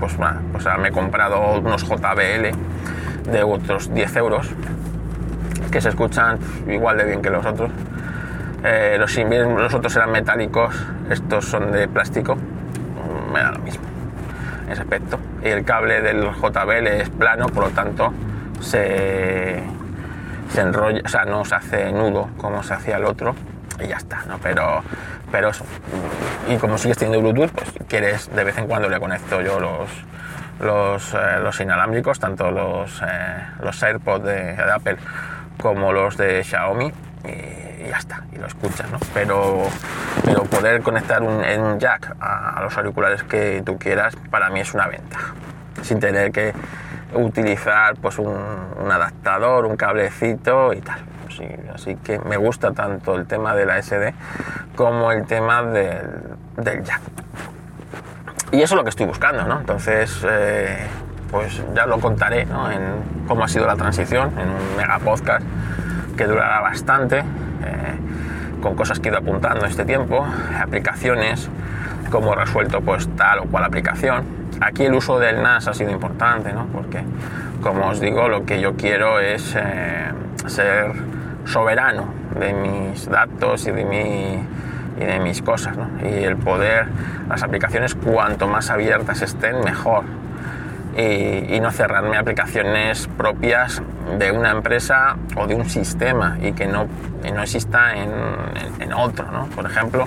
pues, 0.00 0.16
bueno, 0.16 0.40
pues 0.52 0.66
ahora 0.66 0.78
me 0.78 0.88
he 0.88 0.92
comprado 0.92 1.58
unos 1.58 1.84
JBL 1.84 3.30
de 3.30 3.42
otros 3.42 3.92
10 3.94 4.16
euros 4.16 4.50
que 5.74 5.80
se 5.80 5.88
escuchan 5.88 6.38
igual 6.68 6.96
de 6.98 7.04
bien 7.04 7.20
que 7.20 7.30
los 7.30 7.44
otros. 7.44 7.68
Eh, 8.62 8.96
los, 8.96 9.12
los 9.16 9.74
otros 9.74 9.96
eran 9.96 10.12
metálicos, 10.12 10.72
estos 11.10 11.46
son 11.46 11.72
de 11.72 11.88
plástico, 11.88 12.36
me 13.32 13.40
da 13.40 13.50
lo 13.50 13.58
mismo 13.58 13.82
en 14.66 14.72
ese 14.72 14.82
aspecto. 14.82 15.18
Y 15.42 15.48
el 15.48 15.64
cable 15.64 16.00
del 16.00 16.30
JBL 16.30 16.86
es 16.86 17.10
plano, 17.10 17.46
por 17.46 17.64
lo 17.64 17.70
tanto 17.70 18.14
se, 18.60 19.64
se 20.48 20.60
enrolla, 20.60 21.02
o 21.04 21.08
sea, 21.08 21.24
no 21.24 21.44
se 21.44 21.56
hace 21.56 21.90
nudo 21.90 22.28
como 22.36 22.62
se 22.62 22.74
hacía 22.74 22.98
el 22.98 23.06
otro 23.06 23.34
y 23.80 23.88
ya 23.88 23.96
está, 23.96 24.22
¿no? 24.28 24.38
Pero, 24.40 24.80
pero 25.32 25.48
eso. 25.48 25.64
Y 26.48 26.56
como 26.58 26.78
sigues 26.78 26.98
teniendo 26.98 27.20
Bluetooth, 27.20 27.50
pues 27.50 27.72
quieres, 27.88 28.32
de 28.32 28.44
vez 28.44 28.56
en 28.58 28.68
cuando 28.68 28.88
le 28.88 29.00
conecto 29.00 29.42
yo 29.42 29.58
los, 29.58 29.90
los, 30.60 31.14
eh, 31.14 31.40
los 31.42 31.60
inalámbricos, 31.60 32.20
tanto 32.20 32.52
los, 32.52 33.02
eh, 33.02 33.42
los 33.60 33.82
AirPods 33.82 34.24
de, 34.24 34.54
de 34.54 34.72
Apple 34.72 34.98
como 35.60 35.92
los 35.92 36.16
de 36.16 36.42
Xiaomi 36.44 36.92
y 37.84 37.88
ya 37.88 37.98
está, 37.98 38.24
y 38.32 38.36
lo 38.36 38.46
escuchas, 38.46 38.90
¿no? 38.90 38.98
Pero, 39.12 39.64
pero 40.24 40.44
poder 40.44 40.82
conectar 40.82 41.22
un, 41.22 41.44
un 41.44 41.78
jack 41.78 42.16
a, 42.20 42.60
los 42.62 42.76
auriculares 42.76 43.22
que 43.24 43.62
tú 43.64 43.78
quieras, 43.78 44.16
para 44.30 44.50
mí 44.50 44.60
es 44.60 44.74
una 44.74 44.86
ventaja, 44.86 45.34
sin 45.82 46.00
tener 46.00 46.32
que 46.32 46.52
utilizar 47.14 47.96
pues 47.96 48.18
un, 48.18 48.34
adaptador, 48.90 49.66
un 49.66 49.76
cablecito 49.76 50.72
y 50.72 50.80
tal. 50.80 51.00
Sí, 51.36 51.46
así 51.74 51.96
que 51.96 52.18
me 52.20 52.36
gusta 52.36 52.72
tanto 52.72 53.16
el 53.16 53.26
tema 53.26 53.54
de 53.54 53.66
la 53.66 53.82
SD 53.82 54.14
como 54.76 55.10
el 55.10 55.26
tema 55.26 55.62
del, 55.62 56.08
del 56.56 56.84
jack. 56.84 57.00
Y 58.52 58.62
eso 58.62 58.74
es 58.74 58.78
lo 58.78 58.84
que 58.84 58.90
estoy 58.90 59.06
buscando, 59.06 59.44
¿no? 59.44 59.58
Entonces, 59.58 60.24
eh, 60.24 60.86
pues 61.34 61.60
ya 61.74 61.84
lo 61.84 61.98
contaré 61.98 62.46
¿no? 62.46 62.70
en 62.70 62.80
cómo 63.26 63.42
ha 63.42 63.48
sido 63.48 63.66
la 63.66 63.74
transición 63.74 64.30
en 64.38 64.48
un 64.50 64.76
mega 64.76 65.00
podcast 65.00 65.44
que 66.16 66.26
durará 66.26 66.60
bastante, 66.60 67.18
eh, 67.18 67.24
con 68.62 68.76
cosas 68.76 69.00
que 69.00 69.08
he 69.08 69.10
ido 69.10 69.18
apuntando 69.18 69.66
este 69.66 69.84
tiempo, 69.84 70.24
aplicaciones, 70.62 71.50
cómo 72.08 72.34
he 72.34 72.36
resuelto 72.36 72.82
pues 72.82 73.08
tal 73.16 73.40
o 73.40 73.44
cual 73.46 73.64
aplicación. 73.64 74.22
Aquí 74.60 74.84
el 74.84 74.94
uso 74.94 75.18
del 75.18 75.42
NAS 75.42 75.66
ha 75.66 75.74
sido 75.74 75.90
importante, 75.90 76.52
¿no? 76.52 76.66
porque 76.66 77.02
como 77.60 77.88
os 77.88 77.98
digo, 77.98 78.28
lo 78.28 78.44
que 78.46 78.60
yo 78.60 78.76
quiero 78.76 79.18
es 79.18 79.56
eh, 79.58 80.12
ser 80.46 80.92
soberano 81.46 82.14
de 82.38 82.52
mis 82.52 83.10
datos 83.10 83.66
y 83.66 83.72
de, 83.72 83.84
mi, 83.84 84.38
y 85.02 85.04
de 85.04 85.18
mis 85.18 85.42
cosas, 85.42 85.76
¿no? 85.76 85.88
y 86.08 86.22
el 86.22 86.36
poder, 86.36 86.86
las 87.28 87.42
aplicaciones 87.42 87.96
cuanto 87.96 88.46
más 88.46 88.70
abiertas 88.70 89.20
estén, 89.20 89.64
mejor 89.64 90.04
y, 90.96 91.60
no 91.60 91.70
cerrarme 91.70 92.16
aplicaciones 92.16 93.08
propias 93.16 93.82
de 94.18 94.32
una 94.32 94.50
empresa 94.50 95.16
o 95.36 95.46
de 95.46 95.54
un 95.54 95.68
sistema 95.68 96.36
y 96.42 96.52
que 96.52 96.66
no, 96.66 96.86
no 97.22 97.42
exista 97.42 97.96
en, 97.96 98.10
en, 98.80 98.92
otro. 98.92 99.30
¿no? 99.30 99.46
Por 99.46 99.66
ejemplo, 99.66 100.06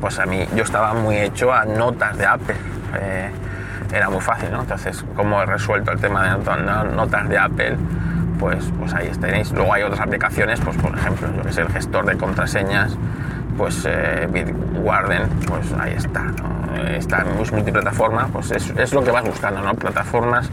pues 0.00 0.18
a 0.18 0.26
mí 0.26 0.46
yo 0.54 0.64
estaba 0.64 0.94
muy 0.94 1.16
hecho 1.16 1.52
a 1.52 1.64
notas 1.64 2.18
de 2.18 2.26
Apple. 2.26 2.56
Eh, 3.00 3.30
era 3.92 4.10
muy 4.10 4.20
fácil, 4.20 4.50
¿no? 4.50 4.60
Entonces, 4.60 5.04
como 5.16 5.42
he 5.42 5.46
resuelto 5.46 5.92
el 5.92 6.00
tema 6.00 6.36
de 6.36 6.94
notas 6.94 7.28
de 7.28 7.38
Apple, 7.38 7.76
pues, 8.38 8.70
pues 8.78 8.94
ahí 8.94 9.10
tenéis. 9.20 9.50
Luego 9.52 9.72
hay 9.72 9.82
otras 9.82 10.00
aplicaciones, 10.00 10.60
pues 10.60 10.76
por 10.76 10.94
ejemplo, 10.96 11.28
yo 11.34 11.42
que 11.42 11.52
sé, 11.52 11.62
el 11.62 11.68
gestor 11.68 12.06
de 12.06 12.16
contraseñas, 12.16 12.96
pues 13.58 13.84
eh, 13.86 14.26
Bitwarden, 14.30 15.28
pues 15.46 15.72
ahí 15.78 15.92
está, 15.94 16.22
¿no? 16.22 16.58
está 16.86 17.22
en 17.22 17.36
multiplataforma, 17.36 18.28
pues 18.32 18.52
es, 18.52 18.70
es, 18.70 18.92
lo 18.94 19.02
que 19.02 19.10
vas 19.10 19.24
buscando, 19.24 19.60
¿no? 19.60 19.74
Plataformas 19.74 20.48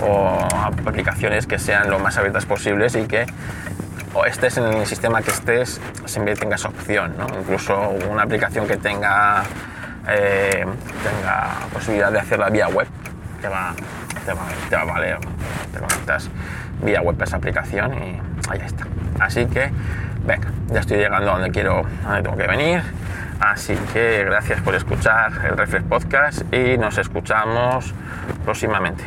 o 0.00 0.48
aplicaciones 0.64 1.46
que 1.46 1.58
sean 1.58 1.90
lo 1.90 1.98
más 1.98 2.16
abiertas 2.16 2.46
posibles 2.46 2.96
y 2.96 3.06
que 3.06 3.26
o 4.14 4.24
estés 4.24 4.56
en 4.56 4.64
el 4.64 4.86
sistema 4.86 5.20
que 5.20 5.30
estés, 5.30 5.80
siempre 6.06 6.34
tengas 6.34 6.64
opción, 6.64 7.14
¿no? 7.18 7.26
Incluso 7.38 7.90
una 8.10 8.22
aplicación 8.22 8.66
que 8.66 8.78
tenga, 8.78 9.42
eh, 10.08 10.64
tenga 11.04 11.50
posibilidad 11.72 12.10
de 12.10 12.20
hacerla 12.20 12.48
vía 12.48 12.68
web, 12.68 12.88
te 13.42 13.48
va, 13.48 13.74
te 14.24 14.32
va, 14.32 14.42
te 14.70 14.76
va 14.76 14.82
a 14.82 14.84
valer. 14.86 15.18
Te 15.72 15.78
conectas 15.78 16.30
vía 16.82 17.02
web 17.02 17.20
a 17.20 17.24
esa 17.24 17.36
aplicación 17.36 17.92
y 17.94 18.20
ahí 18.48 18.60
está. 18.64 18.86
Así 19.20 19.44
que, 19.46 19.70
venga, 20.26 20.48
ya 20.70 20.80
estoy 20.80 20.98
llegando 20.98 21.30
a 21.30 21.34
donde 21.34 21.50
quiero, 21.50 21.86
a 22.04 22.08
donde 22.08 22.22
tengo 22.22 22.36
que 22.36 22.46
venir. 22.46 22.82
Así 23.40 23.74
que 23.92 24.24
gracias 24.24 24.60
por 24.62 24.74
escuchar 24.74 25.32
el 25.44 25.56
Reflex 25.56 25.84
Podcast 25.84 26.42
y 26.54 26.78
nos 26.78 26.98
escuchamos 26.98 27.92
próximamente. 28.44 29.04